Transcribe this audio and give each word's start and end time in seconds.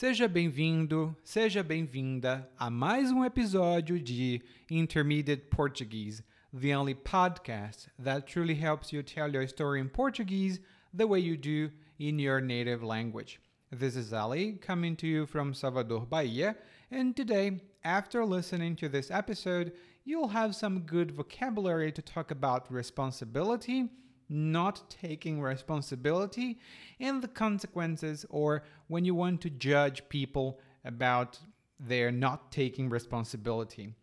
Seja 0.00 0.28
bem-vindo, 0.28 1.12
seja 1.24 1.60
bem-vinda 1.60 2.48
a 2.56 2.70
mais 2.70 3.10
um 3.10 3.24
episódio 3.24 3.98
de 3.98 4.40
Intermediate 4.70 5.46
Portuguese, 5.50 6.22
the 6.52 6.72
only 6.72 6.94
podcast 6.94 7.88
that 7.98 8.24
truly 8.24 8.54
helps 8.54 8.92
you 8.92 9.02
tell 9.02 9.28
your 9.28 9.48
story 9.48 9.80
in 9.80 9.88
Portuguese 9.88 10.60
the 10.94 11.04
way 11.04 11.18
you 11.18 11.36
do 11.36 11.72
in 11.98 12.20
your 12.20 12.40
native 12.40 12.80
language. 12.80 13.40
This 13.72 13.96
is 13.96 14.12
Ali 14.12 14.52
coming 14.60 14.94
to 14.98 15.06
you 15.08 15.26
from 15.26 15.52
Salvador, 15.52 16.06
Bahia, 16.06 16.54
and 16.92 17.16
today, 17.16 17.60
after 17.82 18.24
listening 18.24 18.76
to 18.76 18.88
this 18.88 19.10
episode, 19.10 19.72
you'll 20.04 20.28
have 20.28 20.54
some 20.54 20.82
good 20.86 21.10
vocabulary 21.10 21.90
to 21.90 22.02
talk 22.02 22.30
about 22.30 22.72
responsibility 22.72 23.88
not 24.28 24.90
taking 24.90 25.40
responsibility 25.40 26.58
and 27.00 27.22
the 27.22 27.28
consequences, 27.28 28.26
or 28.30 28.62
when 28.88 29.04
you 29.04 29.14
want 29.14 29.40
to 29.42 29.50
judge 29.50 30.08
people 30.08 30.60
about 30.84 31.38
their 31.80 32.10
not 32.10 32.50
taking 32.50 32.88
responsibility. 32.88 33.94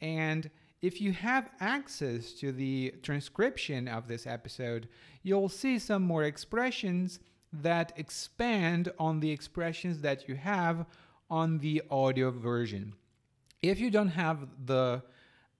And 0.00 0.50
if 0.82 1.00
you 1.00 1.12
have 1.12 1.50
access 1.60 2.32
to 2.34 2.52
the 2.52 2.94
transcription 3.02 3.86
of 3.86 4.08
this 4.08 4.26
episode, 4.26 4.88
you'll 5.22 5.50
see 5.50 5.78
some 5.78 6.02
more 6.02 6.24
expressions 6.24 7.20
that 7.52 7.92
expand 7.96 8.90
on 8.98 9.20
the 9.20 9.30
expressions 9.30 10.00
that 10.00 10.28
you 10.28 10.36
have 10.36 10.86
on 11.30 11.58
the 11.58 11.82
audio 11.90 12.30
version. 12.30 12.94
If 13.62 13.78
you 13.78 13.90
don't 13.90 14.08
have 14.08 14.48
the 14.64 15.02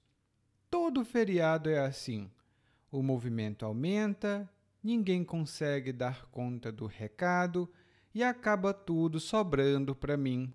Todo 0.71 1.05
feriado 1.05 1.69
é 1.69 1.81
assim. 1.81 2.31
O 2.91 3.03
movimento 3.03 3.67
aumenta, 3.67 4.51
ninguém 4.83 5.23
consegue 5.23 5.93
dar 5.93 6.31
conta 6.31 6.73
do 6.73 6.87
recado 6.87 7.71
e 8.15 8.25
acaba 8.25 8.73
tudo 8.73 9.21
sobrando 9.21 9.95
para 9.95 10.17
mim. 10.17 10.51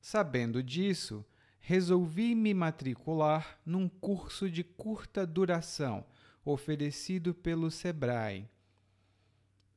Sabendo 0.00 0.62
disso, 0.62 1.26
resolvi 1.58 2.34
me 2.34 2.54
matricular 2.54 3.60
num 3.66 3.86
curso 3.86 4.50
de 4.50 4.64
curta 4.64 5.26
duração 5.26 6.06
oferecido 6.44 7.34
pelo 7.34 7.70
Sebrae. 7.70 8.48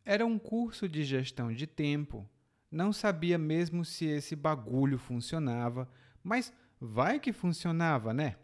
Era 0.05 0.25
um 0.25 0.37
curso 0.37 0.87
de 0.87 1.03
gestão 1.03 1.53
de 1.53 1.65
tempo. 1.65 2.29
Não 2.69 2.91
sabia 2.91 3.37
mesmo 3.37 3.85
se 3.85 4.05
esse 4.05 4.35
bagulho 4.35 4.97
funcionava, 4.97 5.87
mas 6.23 6.51
vai 6.79 7.19
que 7.19 7.31
funcionava, 7.31 8.13
né? 8.13 8.35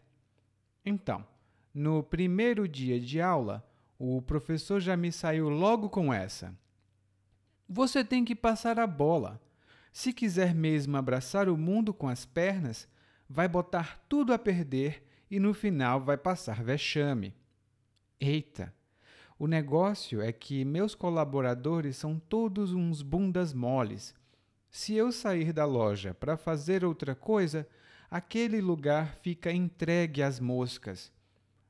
Então, 0.84 1.26
no 1.74 2.02
primeiro 2.02 2.66
dia 2.66 2.98
de 2.98 3.20
aula, 3.20 3.68
o 3.98 4.22
professor 4.22 4.80
já 4.80 4.96
me 4.96 5.12
saiu 5.12 5.48
logo 5.48 5.90
com 5.90 6.12
essa. 6.12 6.56
Você 7.68 8.02
tem 8.02 8.24
que 8.24 8.34
passar 8.34 8.78
a 8.78 8.86
bola. 8.86 9.40
Se 9.92 10.12
quiser 10.12 10.54
mesmo 10.54 10.96
abraçar 10.96 11.48
o 11.48 11.56
mundo 11.56 11.92
com 11.92 12.08
as 12.08 12.24
pernas, 12.24 12.88
vai 13.28 13.46
botar 13.46 14.02
tudo 14.08 14.32
a 14.32 14.38
perder 14.38 15.06
e 15.30 15.38
no 15.38 15.52
final 15.52 16.00
vai 16.00 16.16
passar 16.16 16.62
vexame. 16.62 17.34
Eita! 18.20 18.74
O 19.38 19.46
negócio 19.46 20.20
é 20.20 20.30
que 20.30 20.62
meus 20.62 20.94
colaboradores 20.94 21.96
são 21.96 22.18
todos 22.18 22.74
uns 22.74 23.00
bundas 23.00 23.54
moles. 23.54 24.14
Se 24.70 24.94
eu 24.94 25.10
sair 25.10 25.54
da 25.54 25.64
loja 25.64 26.12
para 26.12 26.36
fazer 26.36 26.84
outra 26.84 27.14
coisa, 27.14 27.66
aquele 28.10 28.60
lugar 28.60 29.16
fica 29.22 29.50
entregue 29.50 30.22
às 30.22 30.38
moscas. 30.38 31.10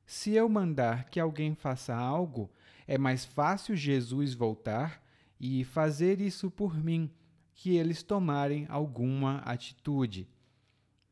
Se 0.04 0.32
eu 0.32 0.48
mandar 0.48 1.04
que 1.04 1.20
alguém 1.20 1.54
faça 1.54 1.94
algo, 1.94 2.50
é 2.84 2.98
mais 2.98 3.24
fácil 3.24 3.76
Jesus 3.76 4.34
voltar 4.34 5.00
e 5.38 5.62
fazer 5.62 6.20
isso 6.20 6.50
por 6.50 6.76
mim, 6.76 7.08
que 7.54 7.76
eles 7.76 8.02
tomarem 8.02 8.66
alguma 8.68 9.36
atitude. 9.38 10.28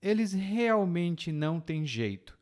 Eles 0.02 0.32
realmente 0.32 1.30
não 1.30 1.60
têm 1.60 1.86
jeito. 1.86 2.37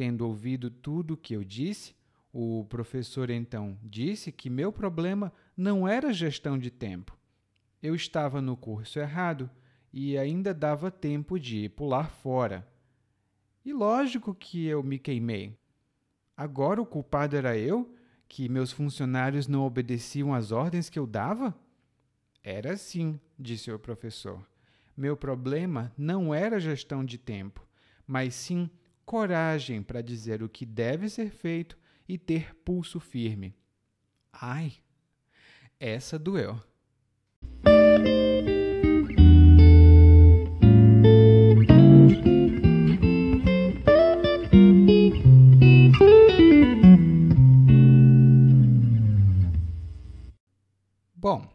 Tendo 0.00 0.26
ouvido 0.26 0.70
tudo 0.70 1.12
o 1.12 1.16
que 1.18 1.36
eu 1.36 1.44
disse, 1.44 1.94
o 2.32 2.64
professor 2.70 3.28
então 3.28 3.76
disse 3.82 4.32
que 4.32 4.48
meu 4.48 4.72
problema 4.72 5.30
não 5.54 5.86
era 5.86 6.10
gestão 6.10 6.58
de 6.58 6.70
tempo. 6.70 7.14
Eu 7.82 7.94
estava 7.94 8.40
no 8.40 8.56
curso 8.56 8.98
errado 8.98 9.50
e 9.92 10.16
ainda 10.16 10.54
dava 10.54 10.90
tempo 10.90 11.38
de 11.38 11.68
pular 11.68 12.08
fora. 12.08 12.66
E 13.62 13.74
lógico 13.74 14.34
que 14.34 14.64
eu 14.64 14.82
me 14.82 14.98
queimei. 14.98 15.54
Agora 16.34 16.80
o 16.80 16.86
culpado 16.86 17.36
era 17.36 17.58
eu, 17.58 17.94
que 18.26 18.48
meus 18.48 18.72
funcionários 18.72 19.46
não 19.46 19.66
obedeciam 19.66 20.32
às 20.32 20.50
ordens 20.50 20.88
que 20.88 20.98
eu 20.98 21.06
dava? 21.06 21.54
Era 22.42 22.74
sim, 22.78 23.20
disse 23.38 23.70
o 23.70 23.78
professor. 23.78 24.48
Meu 24.96 25.14
problema 25.14 25.92
não 25.94 26.34
era 26.34 26.58
gestão 26.58 27.04
de 27.04 27.18
tempo, 27.18 27.68
mas 28.06 28.34
sim 28.34 28.70
coragem 29.10 29.82
para 29.82 30.00
dizer 30.00 30.40
o 30.40 30.48
que 30.48 30.64
deve 30.64 31.08
ser 31.08 31.32
feito 31.32 31.76
e 32.08 32.16
ter 32.16 32.54
pulso 32.54 33.00
firme. 33.00 33.56
Ai, 34.32 34.74
essa 35.80 36.16
doeu. 36.16 36.62
Bom, 51.16 51.52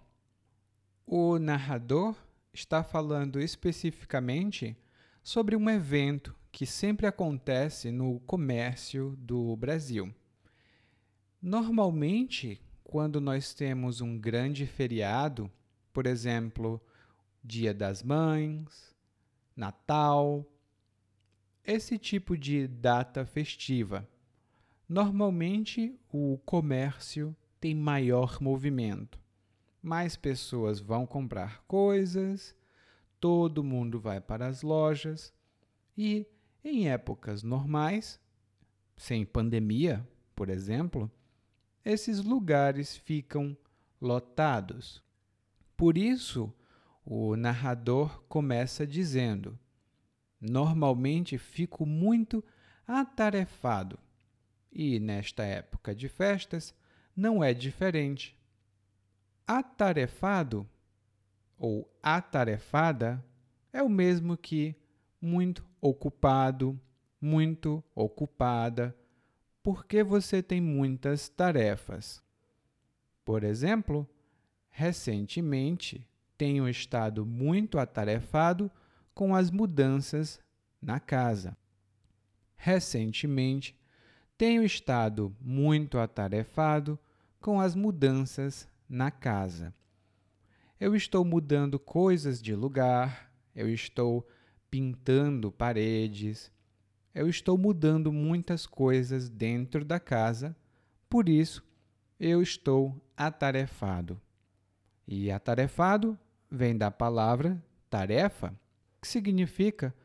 o 1.08 1.40
narrador 1.40 2.18
está 2.54 2.84
falando 2.84 3.40
especificamente 3.40 4.78
sobre 5.24 5.56
um 5.56 5.70
evento 5.70 6.36
que 6.56 6.66
sempre 6.66 7.06
acontece 7.06 7.92
no 7.92 8.22
comércio 8.22 9.14
do 9.18 9.58
Brasil. 9.58 10.16
Normalmente, 11.42 12.62
quando 12.82 13.20
nós 13.20 13.54
temos 13.54 14.00
um 14.00 14.18
grande 14.18 14.66
feriado, 14.66 15.52
por 15.92 16.08
exemplo, 16.08 16.82
Dia 17.44 17.74
das 17.74 18.02
Mães, 18.02 18.96
Natal, 19.54 20.50
esse 21.62 21.98
tipo 21.98 22.38
de 22.38 22.70
data 22.70 23.26
festiva, 23.26 24.08
normalmente 24.88 26.00
o 26.10 26.40
comércio 26.46 27.36
tem 27.60 27.76
maior 27.76 28.42
movimento. 28.42 29.20
Mais 29.84 30.16
pessoas 30.16 30.80
vão 30.80 31.06
comprar 31.06 31.66
coisas, 31.68 32.56
todo 33.20 33.62
mundo 33.62 34.00
vai 34.00 34.22
para 34.22 34.48
as 34.48 34.62
lojas 34.62 35.34
e 35.98 36.26
em 36.66 36.90
épocas 36.90 37.44
normais, 37.44 38.20
sem 38.98 39.24
pandemia, 39.24 40.06
por 40.36 40.50
exemplo, 40.50 41.12
esses 41.84 42.24
lugares 42.24 42.98
ficam 42.98 43.56
lotados. 44.02 45.04
Por 45.78 45.96
isso, 45.96 46.52
o 47.06 47.36
narrador 47.36 48.24
começa 48.24 48.88
dizendo: 48.88 49.58
Normalmente 50.42 51.38
fico 51.38 51.86
muito 51.86 52.44
atarefado. 52.88 54.00
E 54.72 55.00
nesta 55.00 55.44
época 55.44 55.94
de 55.94 56.10
festas 56.10 56.74
não 57.16 57.44
é 57.44 57.54
diferente. 57.54 58.38
Atarefado 59.48 60.68
ou 61.58 61.90
atarefada 62.02 63.24
é 63.72 63.84
o 63.84 63.88
mesmo 63.88 64.36
que 64.36 64.76
muito 65.22 65.66
ocupado, 65.82 66.80
muito 67.20 67.84
ocupada, 67.94 68.96
porque 69.64 70.04
você 70.04 70.44
tem 70.44 70.62
muitas 70.62 71.28
tarefas. 71.28 72.24
Por 73.24 73.44
exemplo, 73.44 74.08
recentemente 74.70 76.08
tenho 76.38 76.68
estado 76.70 77.26
muito 77.26 77.80
atarefado 77.80 78.70
com 79.14 79.36
as 79.36 79.50
mudanças 79.50 80.40
na 80.82 81.00
casa. 81.00 81.58
Recentemente 82.56 83.80
tenho 84.38 84.64
estado 84.64 85.36
muito 85.40 85.98
atarefado 85.98 87.00
com 87.40 87.60
as 87.60 87.74
mudanças 87.74 88.68
na 88.88 89.10
casa. 89.10 89.74
Eu 90.80 90.96
estou 90.96 91.24
mudando 91.24 91.80
coisas 91.80 92.42
de 92.42 92.54
lugar, 92.54 93.32
eu 93.56 93.70
estou 93.70 94.28
pintando 94.70 95.52
paredes, 95.52 96.52
eu 97.14 97.30
estou 97.30 97.58
mudando 97.58 98.12
muitas 98.12 98.66
coisas 98.66 99.30
dentro 99.30 99.86
da 99.86 100.00
casa, 100.00 100.56
por 101.10 101.30
isso 101.30 101.64
eu 102.20 102.42
estou 102.42 103.02
atarefado. 103.16 104.20
E 105.08 105.32
atarefado 105.32 106.18
vem 106.50 106.76
da 106.76 106.92
palavra 106.92 107.64
tarefa, 107.90 108.54
que 109.02 109.08
significa 109.08 109.96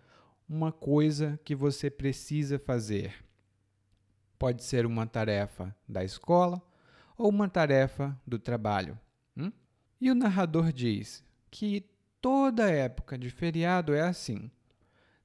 uma 0.49 0.71
coisa 0.71 1.39
que 1.45 1.55
você 1.55 1.91
precisa 1.91 2.59
fazer. 2.59 3.25
Pode 4.39 4.63
ser 4.63 4.87
uma 4.87 5.07
tarefa 5.07 5.75
da 5.89 6.05
escola 6.05 6.63
ou 7.17 7.29
uma 7.29 7.49
tarefa 7.49 8.19
do 8.27 8.39
trabalho. 8.39 8.99
Hum? 9.37 9.53
E 10.01 10.11
o 10.11 10.15
narrador 10.15 10.73
diz 10.73 11.25
que 11.51 11.85
toda 12.21 12.71
época 12.71 13.19
de 13.19 13.31
feriado 13.31 13.95
é 13.95 14.03
assim. 14.03 14.51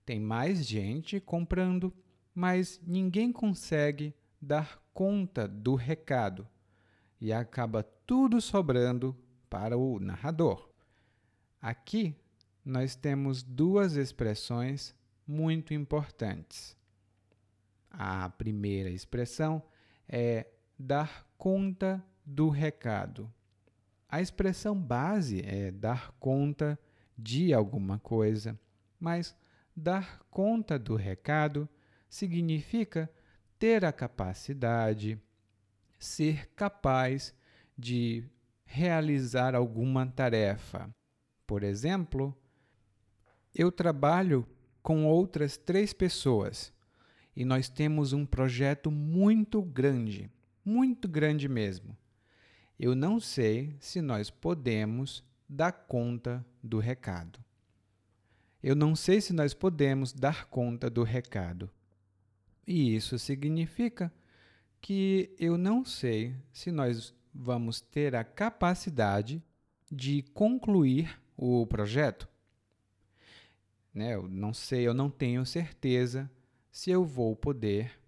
Tem 0.05 0.19
mais 0.19 0.65
gente 0.65 1.19
comprando, 1.19 1.93
mas 2.33 2.79
ninguém 2.85 3.31
consegue 3.31 4.13
dar 4.41 4.79
conta 4.93 5.47
do 5.47 5.75
recado 5.75 6.47
e 7.19 7.33
acaba 7.33 7.83
tudo 7.83 8.39
sobrando 8.39 9.15
para 9.49 9.77
o 9.77 9.99
narrador. 9.99 10.69
Aqui 11.61 12.15
nós 12.63 12.95
temos 12.95 13.41
duas 13.41 13.95
expressões 13.95 14.95
muito 15.27 15.73
importantes. 15.73 16.77
A 17.89 18.29
primeira 18.29 18.89
expressão 18.89 19.63
é 20.07 20.47
dar 20.77 21.27
conta 21.37 22.03
do 22.25 22.49
recado. 22.49 23.31
A 24.07 24.21
expressão 24.21 24.79
base 24.79 25.41
é 25.45 25.71
dar 25.71 26.11
conta 26.19 26.79
de 27.17 27.53
alguma 27.53 27.99
coisa, 27.99 28.59
mas 28.99 29.35
Dar 29.75 30.21
conta 30.31 30.79
do 30.79 30.95
recado 30.95 31.67
significa 32.09 33.11
ter 33.59 33.83
a 33.83 33.91
capacidade, 33.91 35.19
ser 35.99 36.47
capaz 36.55 37.35
de 37.77 38.23
realizar 38.63 39.53
alguma 39.53 40.07
tarefa. 40.07 40.89
Por 41.45 41.61
exemplo, 41.61 42.33
eu 43.53 43.69
trabalho 43.69 44.47
com 44.81 45.05
outras 45.05 45.57
três 45.57 45.91
pessoas 45.91 46.71
e 47.35 47.43
nós 47.43 47.67
temos 47.67 48.13
um 48.13 48.25
projeto 48.25 48.89
muito 48.89 49.61
grande, 49.61 50.31
muito 50.63 51.05
grande 51.05 51.49
mesmo. 51.49 51.97
Eu 52.79 52.95
não 52.95 53.19
sei 53.19 53.75
se 53.81 53.99
nós 53.99 54.29
podemos 54.29 55.21
dar 55.47 55.71
conta 55.71 56.45
do 56.61 56.79
recado. 56.79 57.39
Eu 58.61 58.75
não 58.75 58.95
sei 58.95 59.21
se 59.21 59.31
nós 59.31 59.53
podemos 59.53 60.11
dar 60.11 60.45
conta 60.47 60.89
do 60.89 61.03
recado. 61.03 61.69
E 62.65 62.95
isso 62.95 63.19
significa 63.19 64.11
que 64.81 65.35
eu 65.39 65.57
não 65.57 65.85
sei 65.85 66.35
se 66.51 66.71
nós 66.71 67.13
vamos 67.33 67.81
ter 67.81 68.15
a 68.15 68.23
capacidade 68.23 69.43
de 69.91 70.23
concluir 70.33 71.19
o 71.37 71.65
projeto. 71.67 72.27
Né? 73.93 74.15
Eu 74.15 74.27
não 74.27 74.53
sei, 74.53 74.87
eu 74.87 74.93
não 74.93 75.09
tenho 75.09 75.45
certeza 75.45 76.29
se 76.71 76.89
eu 76.89 77.05
vou 77.05 77.35
poder 77.35 77.99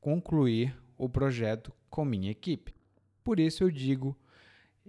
concluir 0.00 0.76
o 0.96 1.08
projeto 1.08 1.72
com 1.90 2.04
minha 2.04 2.30
equipe. 2.30 2.74
Por 3.22 3.38
isso 3.38 3.62
eu 3.62 3.70
digo, 3.70 4.16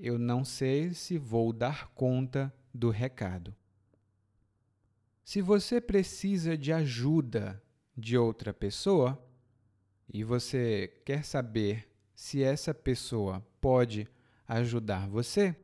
eu 0.02 0.18
não 0.18 0.46
sei 0.46 0.94
se 0.94 1.18
vou 1.18 1.52
dar 1.52 1.90
conta 1.90 2.54
do 2.74 2.90
recado. 2.90 3.54
Se 5.24 5.42
você 5.42 5.82
precisa 5.82 6.58
de 6.58 6.72
ajuda 6.72 7.62
de 7.96 8.18
outra 8.18 8.54
pessoa 8.54 9.22
e 10.12 10.24
você 10.24 11.02
quer 11.06 11.24
saber 11.24 11.88
se 12.16 12.42
essa 12.42 12.74
pessoa 12.74 13.46
pode 13.62 14.08
ajudar 14.48 15.08
você, 15.08 15.56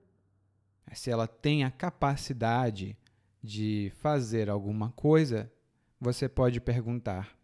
se 0.93 1.09
ela 1.09 1.27
tem 1.27 1.63
a 1.63 1.71
capacidade 1.71 2.97
de 3.41 3.91
fazer 3.95 4.49
alguma 4.49 4.91
coisa, 4.91 5.51
você 5.99 6.27
pode 6.27 6.59
perguntar: 6.59 7.37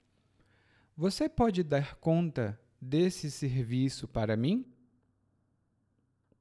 Você 0.95 1.27
pode 1.27 1.63
dar 1.63 1.95
conta 1.95 2.59
desse 2.79 3.31
serviço 3.31 4.07
para 4.07 4.35
mim? 4.35 4.70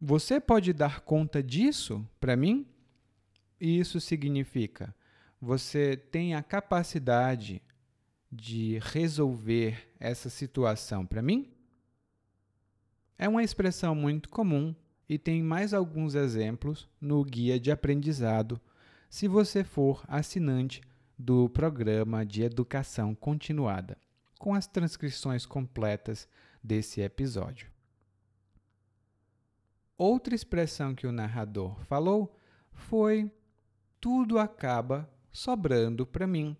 Você 0.00 0.40
pode 0.40 0.72
dar 0.72 1.00
conta 1.00 1.42
disso 1.42 2.08
para 2.18 2.34
mim? 2.34 2.66
Isso 3.60 4.00
significa: 4.00 4.94
você 5.38 5.94
tem 5.94 6.34
a 6.34 6.42
capacidade 6.42 7.60
de 8.32 8.78
resolver 8.78 9.92
essa 9.98 10.30
situação 10.30 11.04
para 11.04 11.20
mim? 11.20 11.52
É 13.18 13.28
uma 13.28 13.42
expressão 13.42 13.94
muito 13.94 14.30
comum 14.30 14.74
e 15.06 15.18
tem 15.18 15.42
mais 15.42 15.74
alguns 15.74 16.14
exemplos 16.14 16.88
no 16.98 17.22
guia 17.22 17.60
de 17.60 17.70
aprendizado 17.70 18.58
se 19.10 19.28
você 19.28 19.62
for 19.62 20.02
assinante 20.08 20.80
do 21.18 21.46
programa 21.50 22.24
de 22.24 22.42
educação 22.42 23.14
continuada, 23.14 23.98
com 24.38 24.54
as 24.54 24.66
transcrições 24.66 25.44
completas 25.44 26.26
desse 26.62 27.02
episódio. 27.02 27.70
Outra 30.02 30.34
expressão 30.34 30.94
que 30.94 31.06
o 31.06 31.12
narrador 31.12 31.78
falou 31.84 32.34
foi: 32.72 33.30
tudo 34.00 34.38
acaba 34.38 35.06
sobrando 35.30 36.06
para 36.06 36.26
mim. 36.26 36.56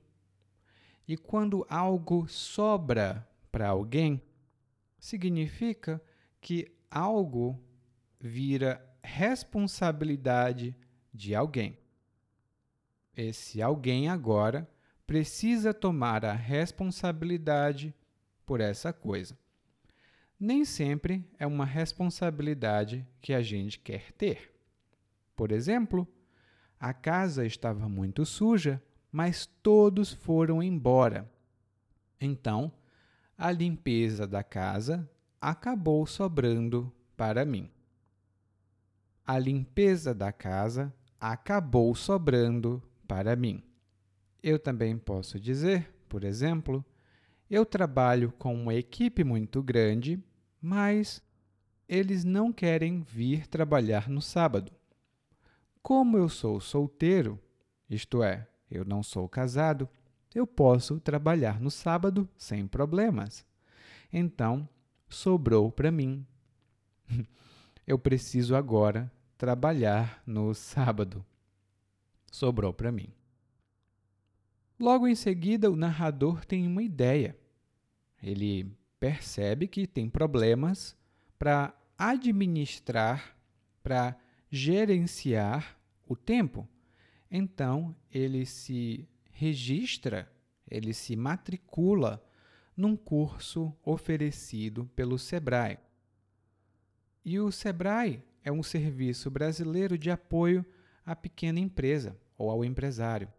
E 1.08 1.16
quando 1.16 1.66
algo 1.70 2.28
sobra 2.28 3.26
para 3.50 3.66
alguém, 3.66 4.20
significa 4.98 6.02
que 6.38 6.70
algo 6.90 7.58
vira 8.20 8.86
responsabilidade 9.02 10.76
de 11.10 11.34
alguém. 11.34 11.78
Esse 13.16 13.62
alguém 13.62 14.10
agora 14.10 14.70
precisa 15.06 15.72
tomar 15.72 16.26
a 16.26 16.34
responsabilidade 16.34 17.94
por 18.44 18.60
essa 18.60 18.92
coisa. 18.92 19.34
Nem 20.40 20.64
sempre 20.64 21.22
é 21.38 21.46
uma 21.46 21.66
responsabilidade 21.66 23.06
que 23.20 23.34
a 23.34 23.42
gente 23.42 23.78
quer 23.78 24.10
ter. 24.12 24.50
Por 25.36 25.52
exemplo, 25.52 26.08
a 26.78 26.94
casa 26.94 27.44
estava 27.44 27.90
muito 27.90 28.24
suja, 28.24 28.82
mas 29.12 29.44
todos 29.62 30.14
foram 30.14 30.62
embora. 30.62 31.30
Então, 32.18 32.72
a 33.36 33.52
limpeza 33.52 34.26
da 34.26 34.42
casa 34.42 35.06
acabou 35.38 36.06
sobrando 36.06 36.90
para 37.18 37.44
mim. 37.44 37.70
A 39.26 39.38
limpeza 39.38 40.14
da 40.14 40.32
casa 40.32 40.90
acabou 41.20 41.94
sobrando 41.94 42.82
para 43.06 43.36
mim. 43.36 43.62
Eu 44.42 44.58
também 44.58 44.96
posso 44.96 45.38
dizer, 45.38 45.92
por 46.08 46.24
exemplo, 46.24 46.82
eu 47.50 47.66
trabalho 47.66 48.32
com 48.38 48.54
uma 48.54 48.74
equipe 48.74 49.22
muito 49.22 49.62
grande, 49.62 50.22
mas 50.60 51.22
eles 51.88 52.24
não 52.24 52.52
querem 52.52 53.02
vir 53.02 53.46
trabalhar 53.46 54.08
no 54.08 54.20
sábado. 54.20 54.72
Como 55.82 56.16
eu 56.16 56.28
sou 56.28 56.60
solteiro, 56.60 57.40
isto 57.88 58.22
é, 58.22 58.46
eu 58.70 58.84
não 58.84 59.02
sou 59.02 59.28
casado, 59.28 59.88
eu 60.34 60.46
posso 60.46 61.00
trabalhar 61.00 61.60
no 61.60 61.70
sábado 61.70 62.28
sem 62.36 62.66
problemas. 62.66 63.44
Então, 64.12 64.68
sobrou 65.08 65.70
para 65.70 65.90
mim. 65.90 66.24
Eu 67.86 67.98
preciso 67.98 68.54
agora 68.54 69.10
trabalhar 69.36 70.22
no 70.24 70.54
sábado. 70.54 71.24
Sobrou 72.30 72.72
para 72.72 72.92
mim. 72.92 73.12
Logo 74.78 75.08
em 75.08 75.14
seguida, 75.16 75.68
o 75.68 75.74
narrador 75.74 76.44
tem 76.44 76.66
uma 76.66 76.82
ideia. 76.82 77.36
Ele 78.22 78.72
percebe 79.00 79.66
que 79.66 79.86
tem 79.86 80.08
problemas 80.08 80.94
para 81.38 81.74
administrar, 81.96 83.36
para 83.82 84.16
gerenciar 84.50 85.78
o 86.06 86.14
tempo. 86.14 86.68
Então, 87.30 87.96
ele 88.12 88.44
se 88.44 89.08
registra, 89.32 90.30
ele 90.70 90.92
se 90.92 91.16
matricula 91.16 92.22
num 92.76 92.94
curso 92.94 93.74
oferecido 93.82 94.84
pelo 94.94 95.18
Sebrae. 95.18 95.78
E 97.24 97.38
o 97.40 97.50
Sebrae 97.50 98.22
é 98.44 98.52
um 98.52 98.62
serviço 98.62 99.30
brasileiro 99.30 99.96
de 99.96 100.10
apoio 100.10 100.64
à 101.04 101.16
pequena 101.16 101.58
empresa 101.60 102.18
ou 102.36 102.50
ao 102.50 102.64
empresário. 102.64 103.32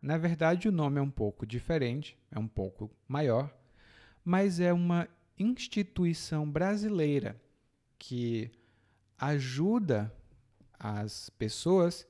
Na 0.00 0.18
verdade, 0.18 0.68
o 0.68 0.72
nome 0.72 0.98
é 0.98 1.02
um 1.02 1.10
pouco 1.10 1.46
diferente, 1.46 2.18
é 2.30 2.38
um 2.38 2.48
pouco 2.48 2.90
maior, 3.06 3.56
mas 4.24 4.60
é 4.60 4.72
uma 4.72 5.08
instituição 5.38 6.48
brasileira 6.48 7.40
que 7.98 8.50
ajuda 9.18 10.12
as 10.78 11.30
pessoas 11.30 12.06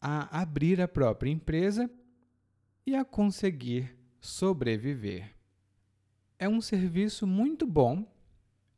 a 0.00 0.40
abrir 0.40 0.80
a 0.80 0.88
própria 0.88 1.30
empresa 1.30 1.90
e 2.84 2.94
a 2.94 3.04
conseguir 3.04 3.96
sobreviver. 4.20 5.34
É 6.38 6.48
um 6.48 6.60
serviço 6.60 7.26
muito 7.26 7.66
bom, 7.66 8.06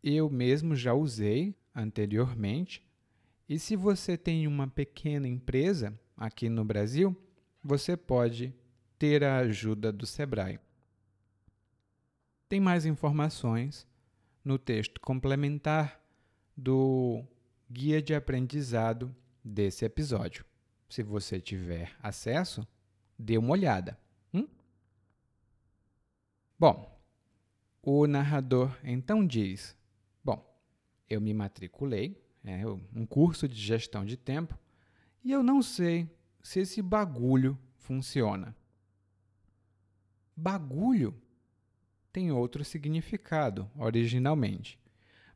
eu 0.03 0.31
mesmo 0.31 0.77
já 0.77 0.95
usei 0.95 1.55
anteriormente. 1.75 2.87
E 3.49 3.59
se 3.59 3.75
você 3.75 4.17
tem 4.17 4.47
uma 4.47 4.69
pequena 4.69 5.27
empresa 5.27 5.99
aqui 6.17 6.49
no 6.49 6.65
Brasil, 6.65 7.17
você 7.63 7.97
pode 7.97 8.55
ter 8.99 9.25
a 9.25 9.39
ajuda 9.39 9.91
do 9.91 10.07
Sebrae. 10.07 10.59
Tem 12.49 12.61
mais 12.61 12.87
informações 12.87 13.87
no 14.43 14.59
texto 14.59 14.99
complementar 15.03 16.03
do 16.57 17.23
guia 17.71 18.01
de 18.01 18.15
aprendizado 18.15 19.15
desse 19.45 19.85
episódio. 19.85 20.47
Se 20.89 21.03
você 21.03 21.39
tiver 21.39 21.95
acesso, 22.03 22.67
dê 23.19 23.37
uma 23.37 23.51
olhada. 23.51 23.99
Hum? 24.33 24.49
Bom, 26.59 26.99
o 27.83 28.07
narrador 28.07 28.75
então 28.83 29.27
diz: 29.27 29.77
Bom, 30.25 30.43
eu 31.11 31.21
me 31.21 31.35
matriculei, 31.35 32.19
é 32.43 32.67
um 32.67 33.05
curso 33.05 33.47
de 33.47 33.61
gestão 33.61 34.07
de 34.07 34.17
tempo, 34.17 34.59
e 35.23 35.31
eu 35.31 35.43
não 35.43 35.61
sei 35.61 36.11
se 36.43 36.61
esse 36.61 36.81
bagulho 36.81 37.59
funciona. 37.77 38.57
Bagulho 40.35 41.15
tem 42.13 42.33
outro 42.33 42.65
significado 42.65 43.71
originalmente, 43.77 44.79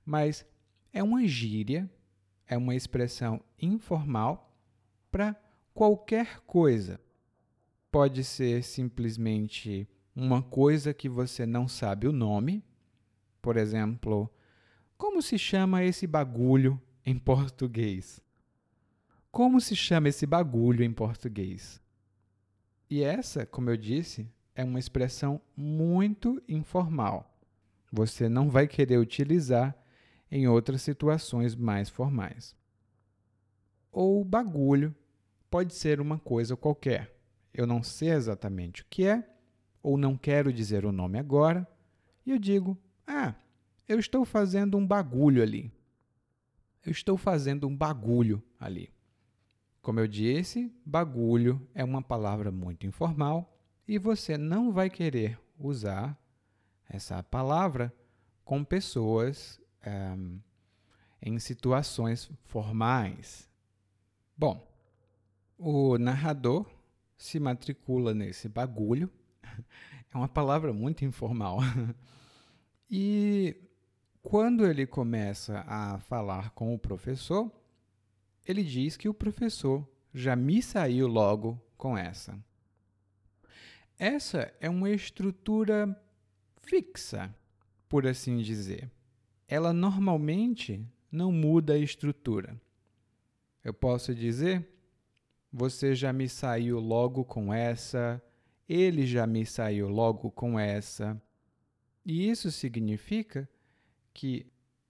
mas 0.05 0.45
é 0.93 1.03
uma 1.03 1.27
gíria, 1.27 1.91
é 2.47 2.57
uma 2.57 2.75
expressão 2.75 3.43
informal 3.61 4.55
para 5.11 5.37
qualquer 5.75 6.41
coisa. 6.41 7.01
Pode 7.91 8.25
ser 8.25 8.63
simplesmente 8.63 9.89
uma 10.15 10.43
coisa 10.43 10.93
que 10.93 11.09
você 11.09 11.47
não 11.47 11.69
sabe 11.69 12.07
o 12.07 12.13
nome, 12.13 12.65
por 13.41 13.57
exemplo, 13.57 14.31
como 14.97 15.21
se 15.21 15.39
chama 15.39 15.83
esse 15.83 16.07
bagulho 16.07 16.81
em 17.05 17.19
português? 17.19 18.21
Como 19.31 19.61
se 19.61 19.75
chama 19.75 20.09
esse 20.09 20.27
bagulho 20.27 20.85
em 20.85 20.93
português? 20.93 21.81
E 22.89 23.03
essa, 23.03 23.47
como 23.47 23.71
eu 23.71 23.77
disse, 23.77 24.31
é 24.55 24.65
uma 24.65 24.79
expressão 24.79 25.41
muito 25.57 26.43
informal. 26.49 27.29
Você 27.91 28.29
não 28.29 28.51
vai 28.51 28.67
querer 28.67 28.99
utilizar 28.99 29.77
em 30.31 30.47
outras 30.49 30.83
situações 30.83 31.55
mais 31.55 31.89
formais. 31.89 32.57
Ou 33.91 34.25
bagulho 34.25 34.95
pode 35.51 35.75
ser 35.75 36.01
uma 36.01 36.19
coisa 36.19 36.57
qualquer. 36.57 37.15
Eu 37.53 37.67
não 37.67 37.83
sei 37.83 38.11
exatamente 38.11 38.83
o 38.83 38.87
que 38.89 39.07
é, 39.07 39.29
ou 39.83 39.99
não 39.99 40.17
quero 40.17 40.53
dizer 40.53 40.87
o 40.87 40.93
nome 40.93 41.19
agora, 41.19 41.69
e 42.25 42.31
eu 42.31 42.39
digo: 42.39 42.79
Ah, 43.07 43.35
eu 43.87 43.99
estou 43.99 44.25
fazendo 44.25 44.79
um 44.79 44.87
bagulho 44.87 45.43
ali. 45.43 45.71
Eu 46.85 46.93
estou 46.93 47.19
fazendo 47.19 47.69
um 47.69 47.77
bagulho 47.77 48.43
ali. 48.59 48.91
Como 49.83 50.01
eu 50.01 50.07
disse, 50.07 50.73
bagulho 50.87 51.61
é 51.75 51.85
uma 51.85 52.01
palavra 52.01 52.51
muito 52.51 52.87
informal 52.87 53.52
e 53.87 53.99
você 53.99 54.39
não 54.39 54.73
vai 54.73 54.89
querer 54.89 55.39
usar 55.59 56.19
essa 56.89 57.23
palavra 57.23 57.93
com 58.45 58.65
pessoas 58.65 59.61
um, 59.87 60.39
eh, 61.21 61.31
em 61.31 61.39
situações 61.39 62.31
formais. 62.45 63.49
Bom, 64.37 64.69
o 65.57 65.97
narrador 65.97 66.67
se 67.17 67.39
matricula 67.39 68.13
nesse 68.13 68.49
bagulho. 68.49 69.11
É 70.15 70.19
uma 70.19 70.29
palavra 70.29 70.75
muito 70.75 71.07
informal. 71.07 71.61
E 72.95 73.57
quando 74.23 74.67
ele 74.67 74.87
começa 74.87 75.65
a 75.67 75.99
falar 76.01 76.51
com 76.51 76.75
o 76.75 76.79
professor, 76.79 77.51
ele 78.45 78.63
diz 78.63 78.99
que 78.99 79.09
o 79.09 79.15
professor 79.15 79.89
já 80.13 80.37
me 80.37 80.61
saiu 80.61 81.09
logo 81.09 81.59
com 81.79 81.97
essa. 81.97 82.39
Essa 83.99 84.53
é 84.61 84.69
uma 84.69 84.91
estrutura 84.91 85.97
fixa, 86.63 87.35
por 87.89 88.07
assim 88.07 88.39
dizer. 88.39 88.91
Ela 89.47 89.73
normalmente 89.73 90.85
não 91.11 91.31
muda 91.31 91.75
a 91.75 91.79
estrutura. 91.79 92.61
Eu 93.63 93.75
posso 93.75 94.15
dizer: 94.15 94.67
você 95.53 95.95
já 95.95 96.13
me 96.13 96.29
saiu 96.29 96.81
logo 96.81 97.25
com 97.25 97.53
essa, 97.53 98.23
ele 98.69 99.07
já 99.07 99.27
me 99.27 99.45
saiu 99.45 99.89
logo 99.89 100.31
com 100.31 100.59
essa. 100.59 101.21
E 102.05 102.29
isso 102.29 102.51
significa 102.51 103.49
que 104.13 104.47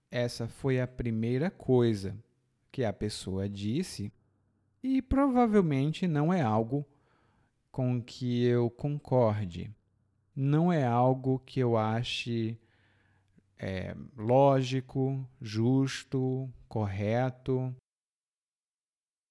essa 0.09 0.47
foi 0.47 0.79
a 0.79 0.87
primeira 0.87 1.51
coisa 1.51 2.17
que 2.71 2.83
a 2.83 2.93
pessoa 2.93 3.47
disse 3.47 4.11
e 4.81 5.01
provavelmente 5.01 6.07
não 6.07 6.33
é 6.33 6.41
algo 6.41 6.85
com 7.73 7.99
que 7.99 8.45
eu 8.45 8.69
concorde. 8.69 9.75
Não 10.35 10.71
é 10.71 10.85
algo 10.85 11.39
que 11.39 11.59
eu 11.59 11.75
ache 11.75 12.55
é, 13.57 13.95
lógico, 14.15 15.27
justo, 15.41 16.47
correto. 16.69 17.75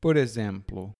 Por 0.01 0.17
exemplo, 0.17 0.91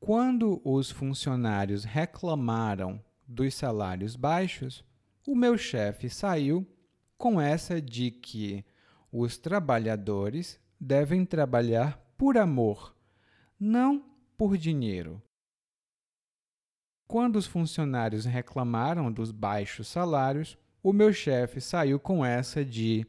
quando 0.00 0.60
os 0.64 0.90
funcionários 0.90 1.84
reclamaram 1.84 3.00
dos 3.28 3.54
salários 3.54 4.16
baixos, 4.16 4.84
o 5.24 5.36
meu 5.36 5.56
chefe 5.56 6.10
saiu 6.10 6.66
com 7.16 7.40
essa 7.40 7.80
de 7.80 8.10
que 8.10 8.64
os 9.12 9.38
trabalhadores 9.38 10.58
devem 10.80 11.24
trabalhar 11.24 11.96
por 12.18 12.36
amor, 12.36 12.92
não 13.56 14.04
por 14.36 14.56
dinheiro. 14.56 15.22
Quando 17.14 17.36
os 17.36 17.46
funcionários 17.46 18.24
reclamaram 18.24 19.12
dos 19.12 19.30
baixos 19.30 19.86
salários, 19.86 20.58
o 20.82 20.92
meu 20.92 21.12
chefe 21.12 21.60
saiu 21.60 22.00
com 22.00 22.26
essa 22.26 22.64
de 22.64 23.06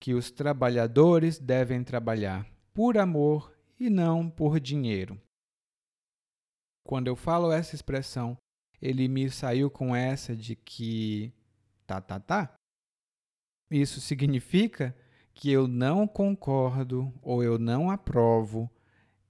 que 0.00 0.14
os 0.14 0.30
trabalhadores 0.30 1.40
devem 1.40 1.82
trabalhar 1.82 2.46
por 2.72 2.96
amor 2.96 3.52
e 3.80 3.90
não 3.90 4.30
por 4.30 4.60
dinheiro. 4.60 5.20
Quando 6.86 7.08
eu 7.08 7.16
falo 7.16 7.50
essa 7.50 7.74
expressão, 7.74 8.36
ele 8.80 9.08
me 9.08 9.28
saiu 9.28 9.68
com 9.68 9.92
essa 9.92 10.36
de 10.36 10.54
que 10.54 11.34
tá, 11.84 12.00
tá, 12.00 12.20
tá. 12.20 12.54
Isso 13.68 14.00
significa 14.00 14.96
que 15.34 15.50
eu 15.50 15.66
não 15.66 16.06
concordo 16.06 17.12
ou 17.20 17.42
eu 17.42 17.58
não 17.58 17.90
aprovo 17.90 18.70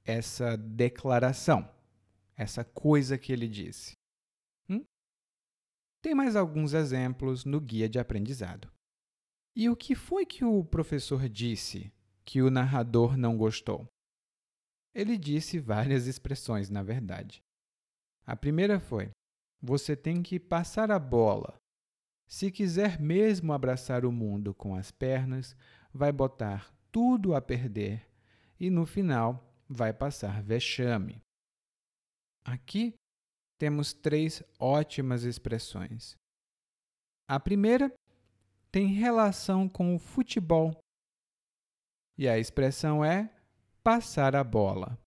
essa 0.04 0.54
declaração, 0.54 1.66
essa 2.36 2.62
coisa 2.62 3.16
que 3.16 3.32
ele 3.32 3.48
disse. 3.48 4.01
Tem 6.02 6.16
mais 6.16 6.34
alguns 6.34 6.74
exemplos 6.74 7.44
no 7.44 7.60
guia 7.60 7.88
de 7.88 7.96
aprendizado. 7.96 8.68
E 9.54 9.70
o 9.70 9.76
que 9.76 9.94
foi 9.94 10.26
que 10.26 10.44
o 10.44 10.64
professor 10.64 11.28
disse 11.28 11.92
que 12.24 12.42
o 12.42 12.50
narrador 12.50 13.16
não 13.16 13.36
gostou? 13.36 13.86
Ele 14.92 15.16
disse 15.16 15.60
várias 15.60 16.08
expressões, 16.08 16.68
na 16.68 16.82
verdade. 16.82 17.40
A 18.26 18.34
primeira 18.34 18.80
foi: 18.80 19.10
você 19.60 19.94
tem 19.94 20.22
que 20.22 20.40
passar 20.40 20.90
a 20.90 20.98
bola. 20.98 21.54
Se 22.26 22.50
quiser 22.50 23.00
mesmo 23.00 23.52
abraçar 23.52 24.04
o 24.04 24.10
mundo 24.10 24.52
com 24.52 24.74
as 24.74 24.90
pernas, 24.90 25.56
vai 25.94 26.10
botar 26.10 26.74
tudo 26.90 27.34
a 27.34 27.40
perder 27.40 28.08
e 28.58 28.70
no 28.70 28.84
final 28.86 29.54
vai 29.68 29.92
passar 29.92 30.42
vexame. 30.42 31.22
Aqui 32.44 32.94
temos 33.62 33.92
três 33.92 34.42
ótimas 34.58 35.22
expressões. 35.22 36.16
A 37.28 37.38
primeira 37.38 37.94
tem 38.72 38.88
relação 38.88 39.68
com 39.68 39.94
o 39.94 40.00
futebol 40.00 40.76
e 42.18 42.28
a 42.28 42.36
expressão 42.40 43.04
é 43.04 43.32
passar 43.80 44.34
a 44.34 44.42
bola. 44.42 44.98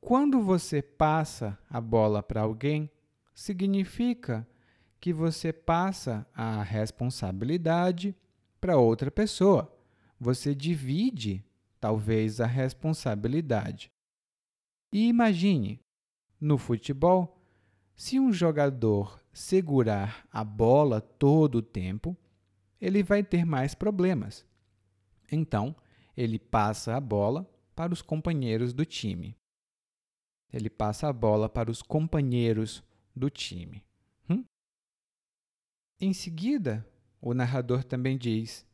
Quando 0.00 0.40
você 0.40 0.80
passa 0.80 1.58
a 1.68 1.78
bola 1.78 2.22
para 2.22 2.40
alguém, 2.40 2.90
significa 3.34 4.48
que 4.98 5.12
você 5.12 5.52
passa 5.52 6.26
a 6.32 6.62
responsabilidade 6.62 8.16
para 8.58 8.78
outra 8.78 9.10
pessoa. 9.10 9.70
Você 10.18 10.54
divide, 10.54 11.44
talvez, 11.78 12.40
a 12.40 12.46
responsabilidade. 12.46 13.90
E 14.90 15.06
imagine, 15.06 15.82
no 16.40 16.58
futebol, 16.58 17.40
se 17.94 18.20
um 18.20 18.32
jogador 18.32 19.20
segurar 19.32 20.26
a 20.30 20.44
bola 20.44 21.00
todo 21.00 21.56
o 21.56 21.62
tempo, 21.62 22.16
ele 22.80 23.02
vai 23.02 23.22
ter 23.22 23.44
mais 23.44 23.74
problemas. 23.74 24.46
Então, 25.30 25.74
ele 26.16 26.38
passa 26.38 26.96
a 26.96 27.00
bola 27.00 27.48
para 27.74 27.92
os 27.92 28.02
companheiros 28.02 28.72
do 28.72 28.84
time. 28.84 29.36
Ele 30.52 30.70
passa 30.70 31.08
a 31.08 31.12
bola 31.12 31.48
para 31.48 31.70
os 31.70 31.82
companheiros 31.82 32.82
do 33.14 33.28
time. 33.28 33.84
Hum? 34.28 34.44
Em 36.00 36.12
seguida, 36.12 36.88
o 37.20 37.34
narrador 37.34 37.84
também 37.84 38.16
diz: 38.16 38.66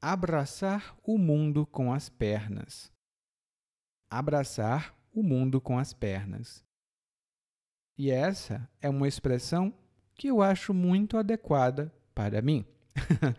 abraçar 0.00 0.96
o 1.02 1.18
mundo 1.18 1.66
com 1.66 1.92
as 1.92 2.08
pernas. 2.08 2.92
Abraçar 4.10 4.96
o 5.12 5.22
mundo 5.22 5.60
com 5.60 5.78
as 5.78 5.92
pernas. 5.92 6.64
E 7.98 8.12
essa 8.12 8.70
é 8.80 8.88
uma 8.88 9.08
expressão 9.08 9.74
que 10.14 10.28
eu 10.28 10.40
acho 10.40 10.72
muito 10.72 11.18
adequada 11.18 11.92
para 12.14 12.40
mim. 12.40 12.64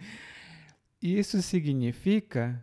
Isso 1.02 1.42
significa 1.42 2.62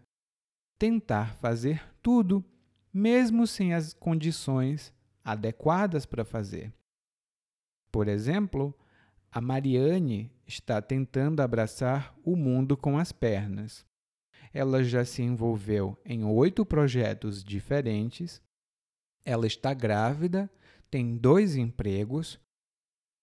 tentar 0.78 1.34
fazer 1.36 1.82
tudo, 2.02 2.44
mesmo 2.92 3.46
sem 3.46 3.72
as 3.72 3.94
condições 3.94 4.92
adequadas 5.24 6.04
para 6.04 6.22
fazer. 6.22 6.70
Por 7.90 8.08
exemplo, 8.08 8.74
a 9.32 9.40
Mariane 9.40 10.30
está 10.46 10.82
tentando 10.82 11.40
abraçar 11.40 12.14
o 12.22 12.36
mundo 12.36 12.76
com 12.76 12.98
as 12.98 13.10
pernas. 13.10 13.86
Ela 14.52 14.84
já 14.84 15.04
se 15.04 15.22
envolveu 15.22 15.98
em 16.04 16.24
oito 16.24 16.64
projetos 16.64 17.42
diferentes. 17.42 18.42
Ela 19.24 19.46
está 19.46 19.72
grávida, 19.72 20.50
tem 20.90 21.16
dois 21.16 21.56
empregos. 21.56 22.40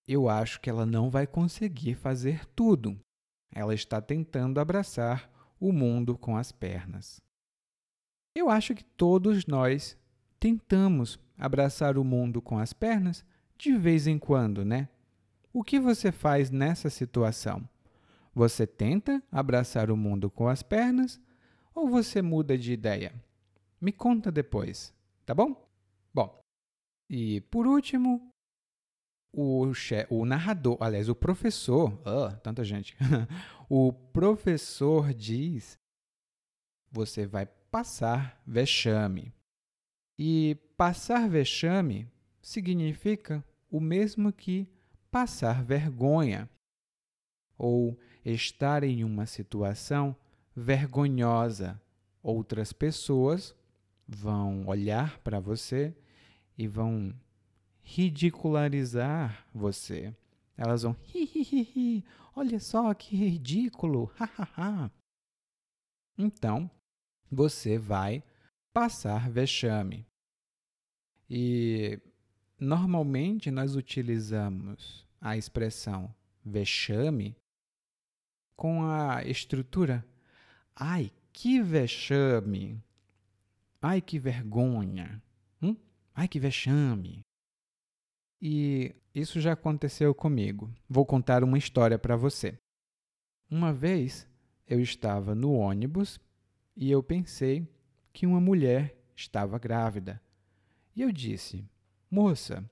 Eu 0.08 0.30
acho 0.30 0.60
que 0.60 0.70
ela 0.70 0.86
não 0.86 1.10
vai 1.10 1.26
conseguir 1.26 1.96
fazer 1.96 2.46
tudo. 2.56 3.00
Ela 3.54 3.74
está 3.74 4.02
tentando 4.02 4.60
abraçar 4.60 5.32
o 5.60 5.72
mundo 5.72 6.18
com 6.18 6.36
as 6.36 6.52
pernas. 6.52 7.22
Eu 8.36 8.50
acho 8.50 8.74
que 8.74 8.84
todos 8.84 9.46
nós 9.46 9.98
tentamos 10.40 11.20
abraçar 11.38 11.98
o 11.98 12.04
mundo 12.04 12.42
com 12.42 12.58
as 12.58 12.74
pernas 12.74 13.24
de 13.58 13.78
vez 13.78 14.08
em 14.08 14.18
quando, 14.20 14.66
né? 14.66 14.90
O 15.54 15.64
que 15.64 15.80
você 15.80 16.12
faz 16.12 16.50
nessa 16.50 16.90
situação? 16.90 17.68
Você 18.34 18.66
tenta 18.66 19.22
abraçar 19.32 19.92
o 19.92 19.96
mundo 19.96 20.30
com 20.30 20.48
as 20.48 20.64
pernas 20.64 21.22
ou 21.76 21.88
você 21.88 22.22
muda 22.22 22.58
de 22.58 22.74
ideia? 22.74 23.14
Me 23.80 23.92
conta 23.92 24.32
depois, 24.32 24.94
tá 25.26 25.34
bom? 25.34 25.64
E 27.10 27.42
por 27.42 27.68
último, 27.68 28.34
o, 29.32 29.72
o 30.10 30.26
narrador, 30.26 30.78
aliás, 30.80 31.10
o 31.10 31.16
professor, 31.16 32.00
oh, 32.06 32.32
tanta 32.38 32.64
gente, 32.64 32.96
o 33.70 33.92
professor 33.92 35.14
diz: 35.14 35.78
você 36.92 37.26
vai 37.26 37.46
passar 37.46 38.42
vexame. 38.46 39.34
E 40.18 40.56
passar 40.78 41.28
vexame 41.28 42.08
significa 42.40 43.44
o 43.72 43.80
mesmo 43.80 44.32
que 44.32 44.68
passar 45.10 45.64
vergonha 45.64 46.48
ou 47.58 47.98
estar 48.24 48.84
em 48.84 49.04
uma 49.04 49.26
situação 49.26 50.16
vergonhosa. 50.56 51.82
Outras 52.22 52.72
pessoas 52.72 53.56
vão 54.08 54.68
olhar 54.68 55.18
para 55.20 55.40
você 55.40 55.96
e 56.58 56.68
vão 56.68 57.14
ridicularizar 57.82 59.46
você. 59.54 60.16
Elas 60.56 60.84
vão, 60.84 60.96
hi, 61.14 61.24
hi, 61.24 61.42
hi, 61.42 61.72
hi, 61.76 62.06
olha 62.36 62.60
só 62.60 62.94
que 62.94 63.16
ridículo, 63.16 64.12
ha, 64.20 64.30
ha, 64.38 64.48
ha. 64.58 64.92
Então, 66.18 66.70
você 67.32 67.78
vai 67.78 68.24
passar 68.72 69.30
vexame. 69.30 70.06
E 71.30 72.00
normalmente 72.60 73.50
nós 73.50 73.76
utilizamos 73.76 75.08
a 75.20 75.36
expressão 75.36 76.14
vexame 76.46 77.36
com 78.56 78.86
a 78.86 79.24
estrutura 79.24 80.06
ai, 80.76 81.12
que 81.32 81.62
vexame. 81.62 82.84
Ai, 83.82 84.02
que 84.02 84.20
vergonha. 84.20 85.22
Ai, 86.14 86.28
que 86.28 86.40
vexame. 86.40 87.26
E 88.42 88.96
isso 89.16 89.40
já 89.40 89.54
aconteceu 89.54 90.14
comigo. 90.14 90.72
Vou 90.88 91.06
contar 91.06 91.44
uma 91.44 91.58
história 91.58 91.98
para 91.98 92.16
você. 92.16 92.58
Uma 93.50 93.74
vez 93.74 94.28
eu 94.68 94.80
estava 94.80 95.34
no 95.34 95.54
ônibus 95.54 96.20
e 96.76 96.92
eu 96.92 97.02
pensei 97.02 97.68
que 98.12 98.26
uma 98.26 98.42
mulher 98.42 98.96
estava 99.16 99.58
grávida. 99.58 100.22
E 100.96 101.02
eu 101.02 101.12
disse: 101.12 101.66
Moça, 102.10 102.70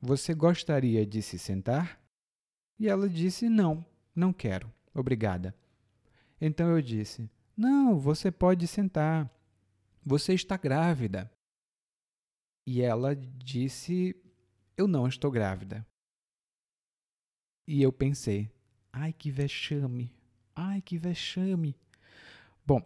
você 0.00 0.34
gostaria 0.34 1.06
de 1.06 1.22
se 1.22 1.38
sentar? 1.38 2.00
E 2.78 2.88
ela 2.88 3.08
disse: 3.08 3.48
Não, 3.48 3.84
não 4.14 4.32
quero, 4.32 4.72
obrigada. 4.94 5.54
Então 6.40 6.70
eu 6.70 6.82
disse: 6.82 7.30
Não, 7.56 7.98
você 7.98 8.30
pode 8.30 8.66
sentar. 8.66 9.30
Você 10.04 10.32
está 10.32 10.56
grávida. 10.56 11.30
E 12.66 12.82
ela 12.82 13.14
disse: 13.14 14.14
Eu 14.76 14.86
não 14.86 15.06
estou 15.06 15.30
grávida. 15.30 15.86
E 17.66 17.82
eu 17.82 17.92
pensei: 17.92 18.50
Ai, 18.92 19.12
que 19.12 19.30
vexame! 19.30 20.12
Ai, 20.54 20.80
que 20.80 20.98
vexame! 20.98 21.76
Bom, 22.66 22.82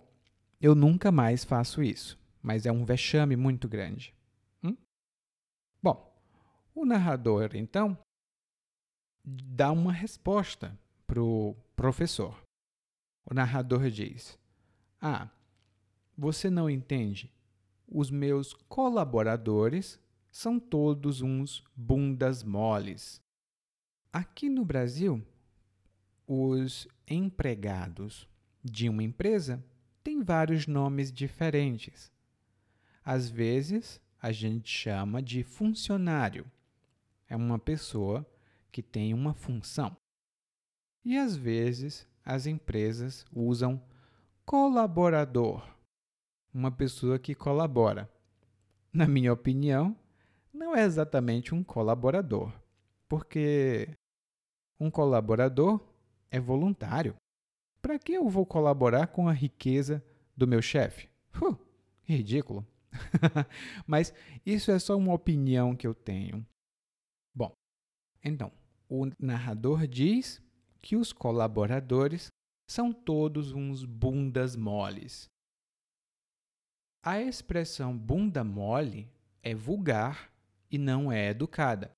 eu 0.61 0.75
nunca 0.75 1.11
mais 1.11 1.45
faço 1.45 1.83
isso, 1.83 2.19
mas 2.43 2.67
é 2.67 2.73
um 2.73 2.85
vexame 2.85 3.37
muito 3.37 3.69
grande. 3.69 4.15
Hum? 4.63 4.77
Bom, 5.83 6.15
o 6.75 6.85
narrador, 6.85 7.51
então, 7.55 7.99
dá 9.25 9.73
uma 9.73 9.93
resposta 9.93 10.79
para 11.07 11.23
o 11.23 11.55
professor. 11.75 12.43
O 13.25 13.35
narrador 13.35 13.89
diz: 13.91 14.39
Ah, 15.01 15.31
você 16.17 16.51
não 16.51 16.69
entende? 16.69 17.33
Os 17.87 18.11
meus 18.11 18.53
colaboradores 18.69 20.01
são 20.31 20.59
todos 20.59 21.21
uns 21.21 21.63
bundas 21.77 22.43
moles. 22.43 23.23
Aqui 24.13 24.49
no 24.49 24.65
Brasil, 24.65 25.25
os 26.27 26.89
empregados 27.07 28.29
de 28.63 28.89
uma 28.89 29.03
empresa 29.03 29.63
tem 30.03 30.23
vários 30.23 30.67
nomes 30.67 31.13
diferentes. 31.13 32.11
Às 33.05 33.29
vezes, 33.29 34.01
a 34.21 34.33
gente 34.33 34.71
chama 34.71 35.21
de 35.21 35.43
funcionário. 35.43 36.51
É 37.29 37.37
uma 37.37 37.59
pessoa 37.59 38.27
que 38.73 38.83
tem 38.83 39.13
uma 39.13 39.35
função. 39.35 39.97
E 41.05 41.19
às 41.19 41.37
vezes, 41.37 42.09
as 42.25 42.47
empresas 42.47 43.27
usam 43.31 43.83
colaborador, 44.47 45.74
uma 46.55 46.71
pessoa 46.71 47.19
que 47.19 47.35
colabora. 47.35 48.09
Na 48.93 49.09
minha 49.09 49.33
opinião, 49.33 49.97
não 50.53 50.75
é 50.75 50.85
exatamente 50.85 51.53
um 51.53 51.65
colaborador, 51.65 52.53
porque 53.09 53.89
um 54.79 54.89
colaborador 54.89 55.81
é 56.31 56.39
voluntário. 56.39 57.17
Para 57.83 57.99
que 57.99 58.13
eu 58.13 58.29
vou 58.29 58.47
colaborar 58.47 59.09
com 59.09 59.29
a 59.29 59.33
riqueza 59.33 60.03
do 60.37 60.47
meu 60.47 60.63
chefe? 60.63 61.09
Uh, 61.43 61.59
ridículo. 62.05 62.65
Mas 63.87 64.15
isso 64.47 64.71
é 64.71 64.79
só 64.79 64.97
uma 64.97 65.13
opinião 65.13 65.75
que 65.75 65.87
eu 65.87 65.95
tenho. 65.95 66.47
Bom, 67.35 67.53
então, 68.23 68.53
o 68.89 69.11
narrador 69.19 69.89
diz 69.89 70.41
que 70.81 70.97
os 70.97 71.13
colaboradores 71.13 72.29
são 72.71 72.93
todos 72.93 73.53
uns 73.53 73.85
bundas 73.85 74.55
moles. 74.55 75.29
A 77.07 77.21
expressão 77.21 77.95
bunda 77.95 78.43
mole 78.43 79.13
é 79.43 79.55
vulgar 79.55 80.33
e 80.71 80.79
não 80.79 81.13
é 81.13 81.29
educada. 81.29 81.93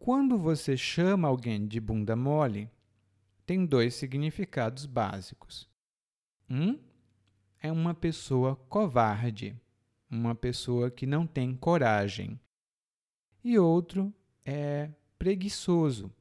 Quando 0.00 0.36
você 0.36 0.76
chama 0.76 1.28
alguém 1.28 1.68
de 1.68 1.78
bunda 1.78 2.16
mole, 2.16 2.68
tem 3.46 3.64
dois 3.64 3.94
significados 3.94 4.84
básicos. 4.84 5.70
Um 6.50 6.76
é 7.60 7.70
uma 7.70 7.94
pessoa 7.94 8.56
covarde, 8.68 9.56
uma 10.10 10.34
pessoa 10.34 10.90
que 10.90 11.06
não 11.06 11.24
tem 11.24 11.54
coragem. 11.54 12.40
E 13.44 13.60
outro 13.60 14.12
é 14.44 14.90
preguiçoso, 15.16 16.12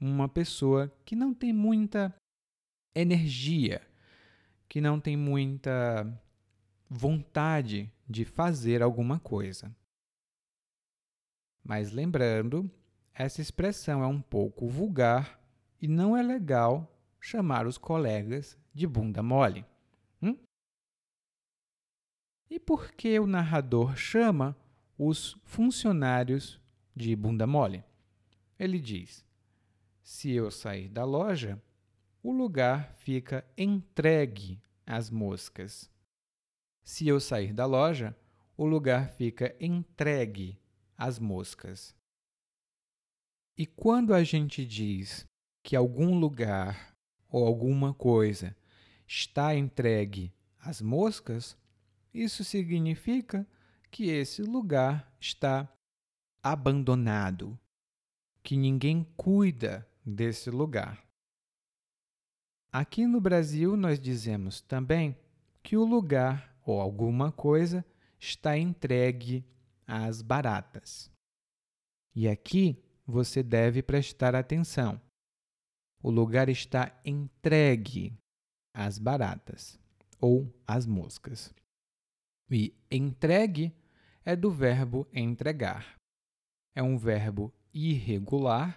uma 0.00 0.28
pessoa 0.28 0.96
que 1.04 1.16
não 1.16 1.34
tem 1.34 1.52
muita 1.52 2.14
energia, 2.94 3.84
que 4.68 4.80
não 4.80 5.00
tem 5.00 5.16
muita 5.16 6.06
vontade 6.88 7.92
de 8.08 8.24
fazer 8.24 8.82
alguma 8.82 9.18
coisa. 9.18 9.74
Mas 11.62 11.92
lembrando, 11.92 12.70
essa 13.12 13.40
expressão 13.40 14.02
é 14.02 14.06
um 14.06 14.20
pouco 14.20 14.68
vulgar 14.68 15.40
e 15.80 15.86
não 15.86 16.16
é 16.16 16.22
legal 16.22 16.90
chamar 17.20 17.66
os 17.66 17.76
colegas 17.76 18.56
de 18.72 18.86
bunda 18.86 19.22
mole. 19.22 19.66
Hum? 20.22 20.36
E 22.48 22.58
por 22.58 22.92
que 22.92 23.18
o 23.18 23.26
narrador 23.26 23.96
chama 23.96 24.56
os 24.96 25.36
funcionários 25.44 26.60
de 26.94 27.14
bunda 27.14 27.46
mole? 27.46 27.84
Ele 28.58 28.80
diz: 28.80 29.24
se 30.02 30.30
eu 30.32 30.50
sair 30.50 30.88
da 30.88 31.04
loja, 31.04 31.60
o 32.22 32.32
lugar 32.32 32.92
fica 32.94 33.44
entregue 33.56 34.60
às 34.86 35.10
moscas. 35.10 35.90
Se 36.88 37.06
eu 37.06 37.20
sair 37.20 37.52
da 37.52 37.66
loja, 37.66 38.16
o 38.56 38.64
lugar 38.64 39.10
fica 39.10 39.54
entregue 39.60 40.58
às 40.96 41.18
moscas. 41.18 41.94
E 43.58 43.66
quando 43.66 44.14
a 44.14 44.24
gente 44.24 44.64
diz 44.64 45.26
que 45.62 45.76
algum 45.76 46.18
lugar 46.18 46.96
ou 47.28 47.46
alguma 47.46 47.92
coisa 47.92 48.56
está 49.06 49.54
entregue 49.54 50.32
às 50.58 50.80
moscas, 50.80 51.58
isso 52.14 52.42
significa 52.42 53.46
que 53.90 54.08
esse 54.08 54.40
lugar 54.40 55.14
está 55.20 55.70
abandonado, 56.42 57.60
que 58.42 58.56
ninguém 58.56 59.06
cuida 59.14 59.86
desse 60.02 60.50
lugar. 60.50 61.06
Aqui 62.72 63.06
no 63.06 63.20
Brasil, 63.20 63.76
nós 63.76 64.00
dizemos 64.00 64.62
também 64.62 65.14
que 65.62 65.76
o 65.76 65.84
lugar 65.84 66.57
ou 66.68 66.82
alguma 66.82 67.32
coisa 67.32 67.82
está 68.20 68.58
entregue 68.58 69.42
às 69.86 70.20
baratas. 70.20 71.10
E 72.14 72.28
aqui 72.28 72.84
você 73.06 73.42
deve 73.42 73.82
prestar 73.82 74.34
atenção. 74.34 75.00
O 76.02 76.10
lugar 76.10 76.50
está 76.50 76.94
entregue 77.06 78.12
às 78.74 78.98
baratas 78.98 79.80
ou 80.20 80.54
às 80.66 80.84
moscas. 80.84 81.54
E 82.50 82.74
entregue 82.90 83.74
é 84.22 84.36
do 84.36 84.50
verbo 84.50 85.08
entregar. 85.10 85.98
É 86.76 86.82
um 86.82 86.98
verbo 86.98 87.50
irregular, 87.72 88.74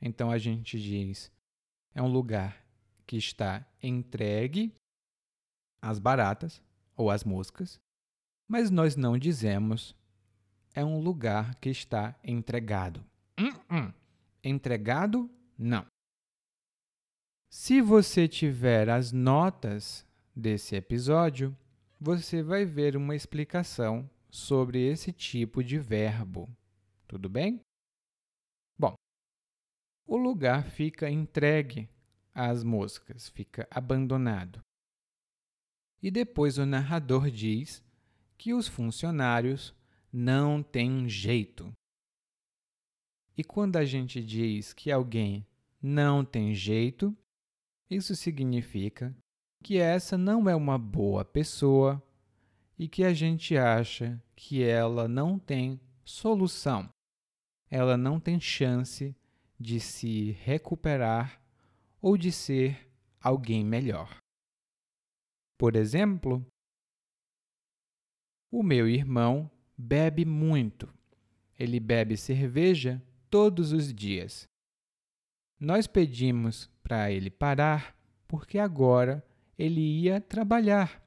então 0.00 0.28
a 0.28 0.38
gente 0.38 0.76
diz 0.80 1.30
é 1.94 2.02
um 2.02 2.08
lugar 2.08 2.66
que 3.06 3.16
está 3.16 3.64
entregue 3.80 4.74
às 5.80 6.00
baratas 6.00 6.60
ou 7.02 7.10
às 7.10 7.24
moscas, 7.24 7.80
mas 8.48 8.70
nós 8.70 8.94
não 8.94 9.18
dizemos 9.18 9.96
é 10.74 10.84
um 10.84 11.00
lugar 11.00 11.56
que 11.56 11.68
está 11.68 12.18
entregado. 12.22 13.04
Uh 13.38 13.52
-uh. 13.68 13.94
Entregado, 14.42 15.30
não. 15.58 15.84
Se 17.50 17.82
você 17.82 18.26
tiver 18.26 18.88
as 18.88 19.12
notas 19.12 20.06
desse 20.34 20.74
episódio, 20.74 21.56
você 22.00 22.42
vai 22.42 22.64
ver 22.64 22.96
uma 22.96 23.14
explicação 23.14 24.08
sobre 24.30 24.80
esse 24.80 25.12
tipo 25.12 25.62
de 25.62 25.78
verbo. 25.78 26.48
Tudo 27.06 27.28
bem? 27.28 27.60
Bom, 28.78 28.94
o 30.06 30.16
lugar 30.16 30.64
fica 30.64 31.10
entregue 31.10 31.88
às 32.34 32.64
moscas, 32.64 33.28
fica 33.28 33.68
abandonado. 33.70 34.62
E 36.02 36.10
depois 36.10 36.58
o 36.58 36.66
narrador 36.66 37.30
diz 37.30 37.82
que 38.36 38.52
os 38.52 38.66
funcionários 38.66 39.74
não 40.12 40.62
têm 40.62 41.08
jeito. 41.08 41.72
E 43.36 43.44
quando 43.44 43.76
a 43.76 43.84
gente 43.84 44.22
diz 44.22 44.72
que 44.72 44.90
alguém 44.90 45.46
não 45.80 46.24
tem 46.24 46.52
jeito, 46.52 47.16
isso 47.88 48.14
significa 48.16 49.14
que 49.62 49.78
essa 49.78 50.18
não 50.18 50.48
é 50.50 50.56
uma 50.56 50.76
boa 50.76 51.24
pessoa 51.24 52.02
e 52.78 52.88
que 52.88 53.04
a 53.04 53.14
gente 53.14 53.56
acha 53.56 54.20
que 54.34 54.62
ela 54.62 55.06
não 55.06 55.38
tem 55.38 55.80
solução, 56.04 56.88
ela 57.70 57.96
não 57.96 58.18
tem 58.18 58.40
chance 58.40 59.14
de 59.58 59.78
se 59.78 60.32
recuperar 60.42 61.40
ou 62.00 62.16
de 62.16 62.32
ser 62.32 62.90
alguém 63.20 63.64
melhor. 63.64 64.21
Por 65.62 65.76
exemplo, 65.76 66.44
o 68.50 68.64
meu 68.64 68.88
irmão 68.88 69.48
bebe 69.78 70.24
muito. 70.24 70.92
Ele 71.56 71.78
bebe 71.78 72.16
cerveja 72.16 73.00
todos 73.30 73.70
os 73.70 73.94
dias. 73.94 74.48
Nós 75.60 75.86
pedimos 75.86 76.66
para 76.82 77.12
ele 77.12 77.30
parar, 77.30 77.96
porque 78.26 78.58
agora 78.58 79.24
ele 79.56 79.80
ia 79.80 80.20
trabalhar. 80.20 81.00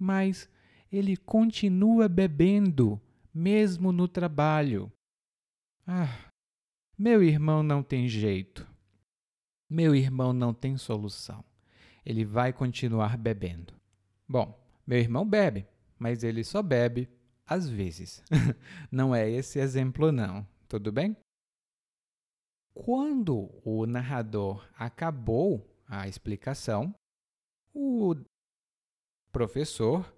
Mas 0.00 0.48
ele 0.90 1.14
continua 1.14 2.08
bebendo, 2.08 2.98
mesmo 3.34 3.92
no 3.92 4.08
trabalho. 4.08 4.90
Ah, 5.86 6.30
meu 6.96 7.22
irmão 7.22 7.62
não 7.62 7.82
tem 7.82 8.08
jeito. 8.08 8.66
Meu 9.68 9.94
irmão 9.94 10.32
não 10.32 10.54
tem 10.54 10.78
solução. 10.78 11.44
Ele 12.08 12.24
vai 12.24 12.54
continuar 12.54 13.18
bebendo. 13.18 13.74
Bom, 14.26 14.58
meu 14.86 14.98
irmão 14.98 15.28
bebe, 15.28 15.66
mas 15.98 16.24
ele 16.24 16.42
só 16.42 16.62
bebe 16.62 17.06
às 17.46 17.68
vezes. 17.68 18.22
não 18.90 19.14
é 19.14 19.28
esse 19.28 19.58
exemplo, 19.58 20.10
não. 20.10 20.48
Tudo 20.66 20.90
bem? 20.90 21.14
Quando 22.72 23.50
o 23.62 23.84
narrador 23.84 24.66
acabou 24.74 25.70
a 25.86 26.08
explicação, 26.08 26.94
o 27.74 28.14
professor 29.30 30.10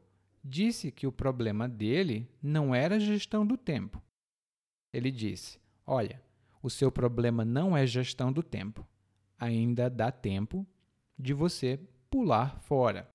disse 0.45 0.93
que 0.93 1.09
o 1.09 1.13
problema 1.13 1.69
dele 1.69 2.31
não 2.41 2.73
era 2.73 3.01
gestão 3.01 3.45
do 3.45 3.57
tempo. 3.57 4.01
Ele 4.93 5.11
disse: 5.11 5.59
Olha, 5.85 6.23
o 6.63 6.71
seu 6.71 6.93
problema 6.93 7.45
não 7.45 7.77
é 7.77 7.85
gestão 7.85 8.33
do 8.33 8.45
tempo. 8.45 8.87
Ainda 9.37 9.91
dá 9.91 10.13
tempo 10.13 10.65
de 11.21 11.35
você 11.35 11.79
pular 12.09 12.59
fora. 12.61 13.09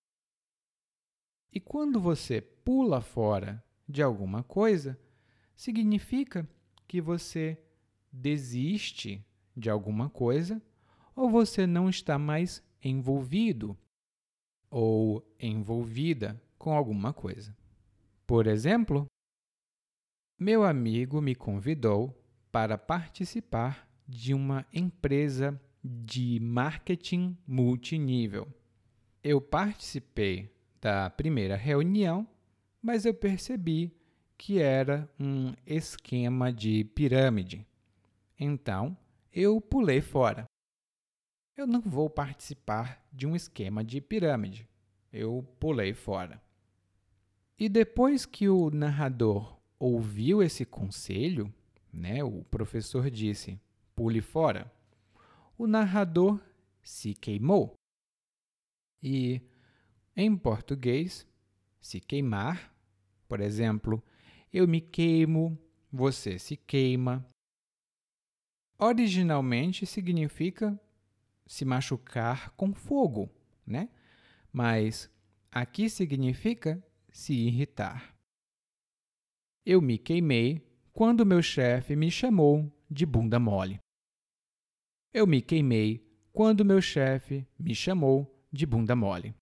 E 1.52 1.60
quando 1.60 2.00
você 2.00 2.41
pula 2.41 3.02
fora 3.02 3.63
de 3.88 4.02
alguma 4.02 4.44
coisa, 4.44 5.00
significa 5.56 6.48
que 6.88 7.02
você 7.02 7.58
desiste 8.12 9.26
de 9.56 9.70
alguma 9.70 10.10
coisa, 10.10 10.62
ou 11.15 11.30
você 11.30 11.65
não 11.65 11.89
está 11.89 12.20
mais 12.20 12.62
envolvido 12.84 13.78
ou 14.70 15.26
envolvida 15.39 16.41
com 16.58 16.74
alguma 16.74 17.13
coisa. 17.13 17.56
Por 18.28 18.48
exemplo, 18.48 19.06
meu 20.38 20.63
amigo 20.63 21.22
me 21.22 21.34
convidou 21.34 22.22
para 22.52 22.78
participar 22.78 23.88
de 24.08 24.34
uma 24.34 24.65
empresa 24.74 25.60
de 25.86 26.39
marketing 26.39 27.38
multinível. 27.48 28.48
Eu 29.24 29.39
participei 29.39 30.50
da 30.82 31.10
primeira 31.10 31.56
reunião, 31.56 32.28
mas 32.82 33.06
eu 33.06 33.13
percebi 33.13 33.91
que 34.38 34.60
era 34.60 35.10
um 35.19 35.54
esquema 35.65 36.52
de 36.52 36.84
pirâmide. 36.84 37.65
Então, 38.39 38.98
eu 39.32 39.62
pulei 39.62 40.02
fora. 40.02 40.45
Eu 41.56 41.67
não 41.67 41.82
vou 41.82 42.10
participar 42.10 43.06
de 43.13 43.26
um 43.26 43.36
esquema 43.36 43.84
de 43.84 44.02
pirâmide. 44.02 44.67
Eu 45.13 45.48
pulei 45.60 45.93
fora. 45.93 46.41
E 47.58 47.69
depois 47.69 48.26
que 48.26 48.50
o 48.50 48.69
narrador 48.69 49.58
ouviu 49.80 50.43
esse 50.43 50.65
conselho, 50.65 51.54
né, 51.93 52.24
o 52.24 52.43
professor 52.43 53.10
disse: 53.10 53.60
pule 53.95 54.19
fora. 54.19 54.69
O 55.58 55.68
narrador 55.68 56.41
se 56.82 57.13
queimou. 57.13 57.76
E 59.02 59.41
em 60.15 60.36
português, 60.36 61.28
se 61.80 62.00
queimar, 62.00 62.74
por 63.28 63.39
exemplo, 63.39 64.04
eu 64.52 64.68
me 64.68 64.82
queimo, 64.82 65.58
você 65.91 66.39
se 66.39 66.58
queima. 66.58 67.26
Originalmente 68.78 69.86
significa 69.86 70.80
se 71.46 71.63
machucar 71.63 72.52
com 72.52 72.74
fogo, 72.74 73.30
né? 73.65 73.89
Mas 74.52 75.10
aqui 75.52 75.89
significa 75.89 76.84
se 77.12 77.34
irritar. 77.34 78.15
Eu 79.65 79.82
me 79.82 79.98
queimei 79.98 80.62
quando 80.94 81.26
meu 81.26 81.41
chefe 81.41 81.96
me 81.96 82.12
chamou 82.12 82.72
de 82.89 83.06
bunda 83.06 83.39
mole. 83.39 83.80
Eu 85.15 85.25
me 85.25 85.41
queimei 85.41 86.06
quando 86.34 86.65
meu 86.65 86.82
chefe 86.82 87.47
me 87.58 87.73
chamou 87.73 88.38
de 88.51 88.65
bunda 88.65 88.97
mole. 88.97 89.34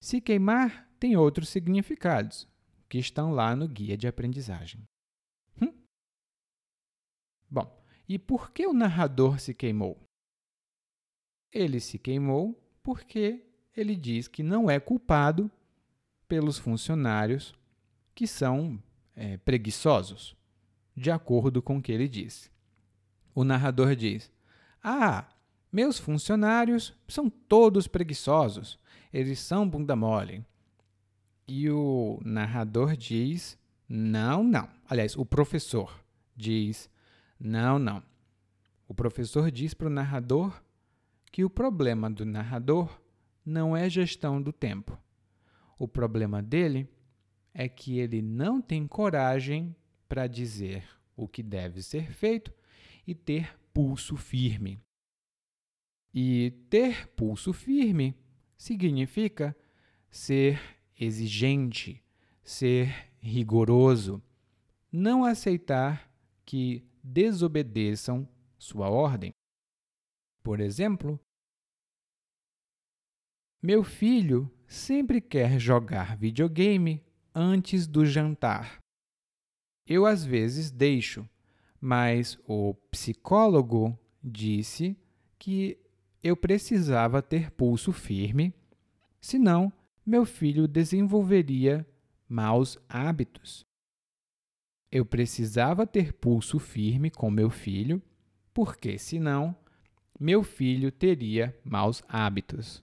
Se 0.00 0.20
queimar 0.20 0.90
tem 0.98 1.16
outros 1.16 1.50
significados 1.50 2.48
que 2.88 2.98
estão 2.98 3.30
lá 3.30 3.54
no 3.54 3.68
guia 3.68 3.96
de 3.96 4.08
aprendizagem. 4.08 4.82
Hum? 5.62 5.72
Bom, 7.48 7.80
e 8.08 8.18
por 8.18 8.50
que 8.50 8.66
o 8.66 8.72
narrador 8.72 9.38
se 9.38 9.54
queimou? 9.54 10.02
Ele 11.52 11.78
se 11.78 11.96
queimou 11.96 12.60
porque 12.82 13.46
ele 13.76 13.94
diz 13.94 14.26
que 14.26 14.42
não 14.42 14.68
é 14.68 14.80
culpado 14.80 15.48
pelos 16.26 16.58
funcionários 16.58 17.54
que 18.16 18.26
são 18.26 18.82
é, 19.14 19.36
preguiçosos, 19.36 20.36
de 20.96 21.12
acordo 21.12 21.62
com 21.62 21.76
o 21.76 21.82
que 21.82 21.92
ele 21.92 22.08
disse. 22.08 22.50
O 23.32 23.44
narrador 23.44 23.94
diz: 23.94 24.28
Ah, 24.82 25.28
meus 25.70 25.98
funcionários 25.98 26.94
são 27.06 27.30
todos 27.30 27.86
preguiçosos, 27.86 28.78
eles 29.12 29.38
são 29.38 29.68
bunda 29.68 29.94
mole. 29.94 30.44
E 31.46 31.70
o 31.70 32.20
narrador 32.24 32.96
diz: 32.96 33.58
Não, 33.88 34.42
não. 34.42 34.68
Aliás, 34.88 35.16
o 35.16 35.24
professor 35.24 36.02
diz: 36.36 36.90
Não, 37.38 37.78
não. 37.78 38.02
O 38.88 38.94
professor 38.94 39.50
diz 39.50 39.72
para 39.72 39.86
o 39.86 39.90
narrador 39.90 40.62
que 41.30 41.44
o 41.44 41.50
problema 41.50 42.10
do 42.10 42.26
narrador 42.26 43.00
não 43.44 43.76
é 43.76 43.88
gestão 43.88 44.40
do 44.40 44.52
tempo. 44.52 44.98
O 45.78 45.88
problema 45.88 46.42
dele 46.42 46.88
é 47.54 47.68
que 47.68 47.98
ele 47.98 48.20
não 48.20 48.60
tem 48.60 48.86
coragem 48.86 49.74
para 50.08 50.26
dizer 50.26 50.84
o 51.16 51.26
que 51.26 51.42
deve 51.42 51.82
ser 51.82 52.12
feito 52.12 52.52
e 53.06 53.14
ter 53.14 53.58
pulso 53.72 54.16
firme. 54.16 54.80
E 56.14 56.50
ter 56.68 57.08
pulso 57.08 57.52
firme 57.52 58.14
significa 58.56 59.56
ser 60.10 60.60
exigente, 60.98 62.02
ser 62.42 63.12
rigoroso, 63.18 64.22
não 64.90 65.24
aceitar 65.24 66.12
que 66.44 66.86
desobedeçam 67.02 68.28
sua 68.58 68.90
ordem. 68.90 69.32
Por 70.42 70.60
exemplo, 70.60 71.18
meu 73.62 73.82
filho 73.82 74.52
sempre 74.66 75.20
quer 75.20 75.58
jogar 75.58 76.16
videogame 76.16 77.02
antes 77.34 77.86
do 77.86 78.04
jantar. 78.04 78.78
Eu 79.86 80.04
às 80.04 80.24
vezes 80.24 80.70
deixo, 80.70 81.28
mas 81.84 82.38
o 82.46 82.74
psicólogo 82.92 83.98
disse 84.22 84.96
que 85.36 85.76
eu 86.22 86.36
precisava 86.36 87.20
ter 87.20 87.50
pulso 87.50 87.92
firme, 87.92 88.54
senão 89.20 89.72
meu 90.06 90.24
filho 90.24 90.68
desenvolveria 90.68 91.84
maus 92.28 92.78
hábitos. 92.88 93.66
Eu 94.92 95.04
precisava 95.04 95.84
ter 95.84 96.12
pulso 96.12 96.60
firme 96.60 97.10
com 97.10 97.28
meu 97.28 97.50
filho, 97.50 98.00
porque 98.54 98.96
senão 98.96 99.56
meu 100.20 100.44
filho 100.44 100.92
teria 100.92 101.58
maus 101.64 102.00
hábitos. 102.08 102.80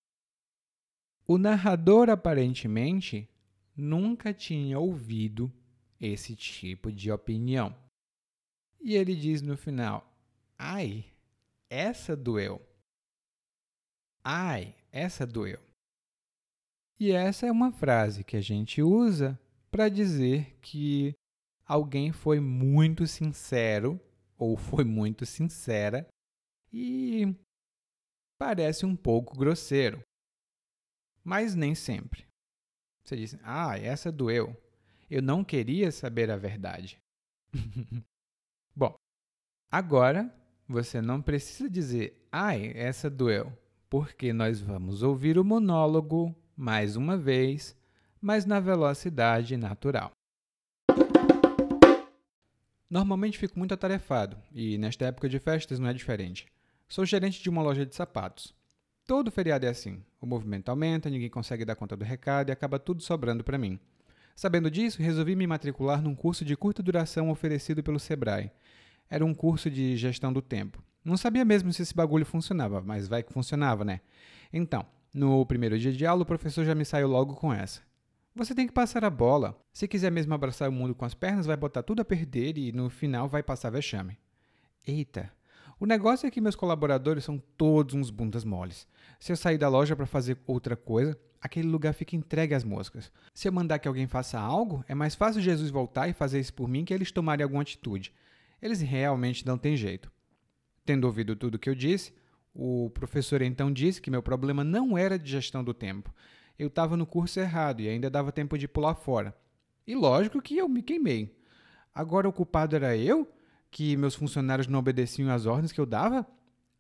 O 1.26 1.38
narrador 1.38 2.10
aparentemente 2.10 3.30
nunca 3.78 4.34
tinha 4.34 4.78
ouvido 4.78 5.50
esse 6.02 6.36
tipo 6.36 6.92
de 6.92 7.10
opinião. 7.10 7.74
E 8.82 8.96
ele 8.96 9.16
diz 9.16 9.42
no 9.42 9.58
final: 9.58 10.06
Ai, 10.58 11.06
essa 11.70 12.16
doeu. 12.16 12.62
Ai, 14.24 14.76
essa 14.92 15.26
doeu. 15.26 15.60
E 17.00 17.12
essa 17.12 17.46
é 17.46 17.52
uma 17.52 17.72
frase 17.72 18.24
que 18.24 18.36
a 18.36 18.42
gente 18.42 18.82
usa 18.82 19.40
para 19.72 19.88
dizer 19.88 20.58
que 20.62 21.16
alguém 21.66 22.12
foi 22.12 22.40
muito 22.40 23.08
sincero 23.08 24.00
ou 24.38 24.58
foi 24.58 24.84
muito 24.84 25.26
sincera 25.26 26.08
e 26.72 27.34
parece 28.38 28.86
um 28.86 28.96
pouco 28.96 29.38
grosseiro. 29.38 30.02
Mas 31.24 31.56
nem 31.56 31.76
sempre. 31.76 32.26
Você 33.04 33.16
diz: 33.16 33.38
Ah, 33.44 33.78
essa 33.78 34.12
doeu. 34.12 34.56
Eu 35.10 35.22
não 35.22 35.44
queria 35.44 35.92
saber 35.92 36.30
a 36.30 36.38
verdade. 36.38 37.00
Agora 39.72 40.34
você 40.68 41.02
não 41.02 41.22
precisa 41.22 41.70
dizer: 41.70 42.28
Ai, 42.32 42.72
essa 42.76 43.10
doeu 43.10 43.52
porque 43.90 44.32
nós 44.32 44.62
vamos 44.62 45.02
ouvir 45.02 45.40
o 45.40 45.44
monólogo 45.44 46.36
mais 46.56 46.96
uma 46.96 47.18
vez, 47.18 47.76
mas 48.22 48.46
na 48.46 48.60
velocidade 48.60 49.58
natural. 49.58 50.12
Normalmente 52.90 53.38
fico 53.38 53.58
muito 53.58 53.74
atarefado 53.74 54.38
e 54.52 54.78
nesta 54.78 55.06
época 55.06 55.28
de 55.28 55.40
festas 55.40 55.80
não 55.80 55.90
é 55.90 55.94
diferente. 55.94 56.48
Sou 56.88 57.06
gerente 57.06 57.42
de 57.42 57.50
uma 57.50 57.62
loja 57.62 57.86
de 57.86 57.96
sapatos. 57.96 58.54
Todo 59.06 59.32
feriado 59.32 59.66
é 59.66 59.70
assim. 59.70 60.04
O 60.22 60.26
movimento 60.26 60.70
aumenta, 60.70 61.10
ninguém 61.10 61.30
consegue 61.30 61.66
dar 61.66 61.76
conta 61.76 61.96
do 61.96 62.06
recado 62.06 62.50
e 62.50 62.52
acaba 62.52 62.80
tudo 62.80 63.02
sobrando 63.02 63.44
para 63.44 63.58
mim. 63.58 63.80
Sabendo 64.36 64.72
disso, 64.72 65.02
resolvi 65.02 65.36
me 65.36 65.48
matricular 65.48 66.02
num 66.02 66.16
curso 66.16 66.46
de 66.46 66.56
curta 66.56 66.82
duração 66.82 67.30
oferecido 67.30 67.84
pelo 67.84 68.00
Sebrae. 68.00 68.52
Era 69.10 69.26
um 69.26 69.34
curso 69.34 69.70
de 69.70 69.96
gestão 69.98 70.32
do 70.32 70.42
tempo. 70.42 70.84
Não 71.04 71.18
sabia 71.18 71.44
mesmo 71.44 71.72
se 71.74 71.82
esse 71.82 71.96
bagulho 71.96 72.26
funcionava, 72.26 72.82
mas 72.82 73.08
vai 73.08 73.24
que 73.24 73.34
funcionava, 73.34 73.84
né? 73.84 74.02
Então, 74.54 74.86
no 75.14 75.46
primeiro 75.46 75.80
dia 75.80 75.92
de 75.92 76.06
aula, 76.06 76.24
o 76.24 76.26
professor 76.26 76.64
já 76.64 76.76
me 76.76 76.86
saiu 76.86 77.08
logo 77.08 77.36
com 77.36 77.54
essa. 77.54 77.82
Você 78.36 78.54
tem 78.54 78.68
que 78.68 78.74
passar 78.74 79.04
a 79.04 79.10
bola. 79.10 79.60
Se 79.74 79.88
quiser 79.88 80.12
mesmo 80.12 80.34
abraçar 80.34 80.70
o 80.70 80.72
mundo 80.72 80.94
com 80.94 81.06
as 81.06 81.14
pernas, 81.14 81.46
vai 81.46 81.58
botar 81.58 81.84
tudo 81.84 82.02
a 82.02 82.06
perder 82.06 82.58
e 82.58 82.72
no 82.72 82.90
final 82.90 83.28
vai 83.28 83.42
passar 83.42 83.72
vexame. 83.72 84.18
Eita! 84.88 85.32
O 85.80 85.86
negócio 85.86 86.28
é 86.28 86.32
que 86.32 86.42
meus 86.42 86.56
colaboradores 86.56 87.24
são 87.24 87.42
todos 87.58 87.96
uns 87.96 88.10
bundas 88.10 88.44
moles. 88.44 88.88
Se 89.20 89.32
eu 89.32 89.38
sair 89.38 89.58
da 89.58 89.70
loja 89.70 89.96
para 89.96 90.06
fazer 90.06 90.38
outra 90.46 90.76
coisa, 90.76 91.18
aquele 91.42 91.68
lugar 91.68 91.94
fica 91.94 92.16
entregue 92.16 92.54
às 92.54 92.64
moscas. 92.64 93.12
Se 93.34 93.48
eu 93.48 93.52
mandar 93.52 93.80
que 93.80 93.88
alguém 93.88 94.06
faça 94.06 94.38
algo, 94.38 94.84
é 94.88 94.94
mais 94.94 95.16
fácil 95.16 95.42
Jesus 95.42 95.72
voltar 95.72 96.08
e 96.10 96.14
fazer 96.14 96.40
isso 96.40 96.54
por 96.54 96.68
mim 96.68 96.84
que 96.84 96.94
eles 96.94 97.12
tomarem 97.12 97.44
alguma 97.44 97.62
atitude. 97.62 98.14
Eles 98.62 98.82
realmente 98.82 99.46
não 99.46 99.58
têm 99.58 99.76
jeito. 99.76 100.12
Tendo 100.86 101.06
ouvido 101.06 101.36
tudo 101.36 101.56
o 101.56 101.60
que 101.60 101.70
eu 101.70 101.76
disse, 101.76 102.14
o 102.54 102.90
professor 102.90 103.42
então 103.42 103.72
disse 103.72 104.02
que 104.02 104.12
meu 104.12 104.24
problema 104.24 104.64
não 104.64 104.98
era 104.98 105.18
de 105.18 105.30
gestão 105.30 105.64
do 105.64 105.74
tempo. 105.74 106.14
Eu 106.58 106.68
estava 106.68 106.98
no 106.98 107.06
curso 107.06 107.40
errado 107.40 107.82
e 107.82 107.88
ainda 107.88 108.10
dava 108.10 108.32
tempo 108.32 108.58
de 108.58 108.68
pular 108.68 108.96
fora. 108.96 109.36
E 109.88 109.96
lógico 109.96 110.42
que 110.42 110.58
eu 110.58 110.68
me 110.68 110.84
queimei. 110.84 111.36
Agora 111.94 112.28
o 112.28 112.34
culpado 112.34 112.76
era 112.76 112.98
eu? 112.98 113.32
Que 113.72 113.96
meus 113.96 114.16
funcionários 114.16 114.68
não 114.68 114.80
obedeciam 114.80 115.30
às 115.30 115.46
ordens 115.46 115.72
que 115.72 115.80
eu 115.80 115.86
dava? 115.86 116.28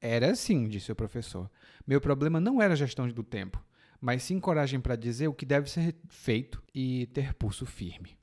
Era 0.01 0.33
sim, 0.35 0.67
disse 0.67 0.91
o 0.91 0.95
professor. 0.95 1.49
Meu 1.85 1.99
problema 1.99 2.39
não 2.39 2.61
era 2.61 2.75
gestão 2.75 3.07
do 3.07 3.23
tempo, 3.23 3.63
mas 3.99 4.23
sim 4.23 4.39
coragem 4.39 4.79
para 4.79 4.95
dizer 4.95 5.27
o 5.27 5.33
que 5.33 5.45
deve 5.45 5.69
ser 5.69 5.95
feito 6.07 6.63
e 6.73 7.07
ter 7.07 7.33
pulso 7.33 7.65
firme. 7.65 8.17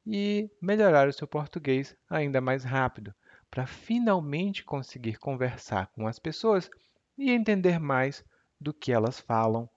e 0.03 0.49
melhorar 0.59 1.07
o 1.07 1.13
seu 1.13 1.27
português 1.27 1.95
ainda 2.09 2.41
mais 2.41 2.63
rápido, 2.63 3.13
para 3.51 3.67
finalmente 3.67 4.63
conseguir 4.63 5.19
conversar 5.19 5.91
com 5.91 6.07
as 6.07 6.17
pessoas 6.17 6.71
e 7.15 7.29
entender 7.29 7.79
mais 7.79 8.25
do 8.59 8.73
que 8.73 8.91
elas 8.91 9.19
falam 9.19 9.69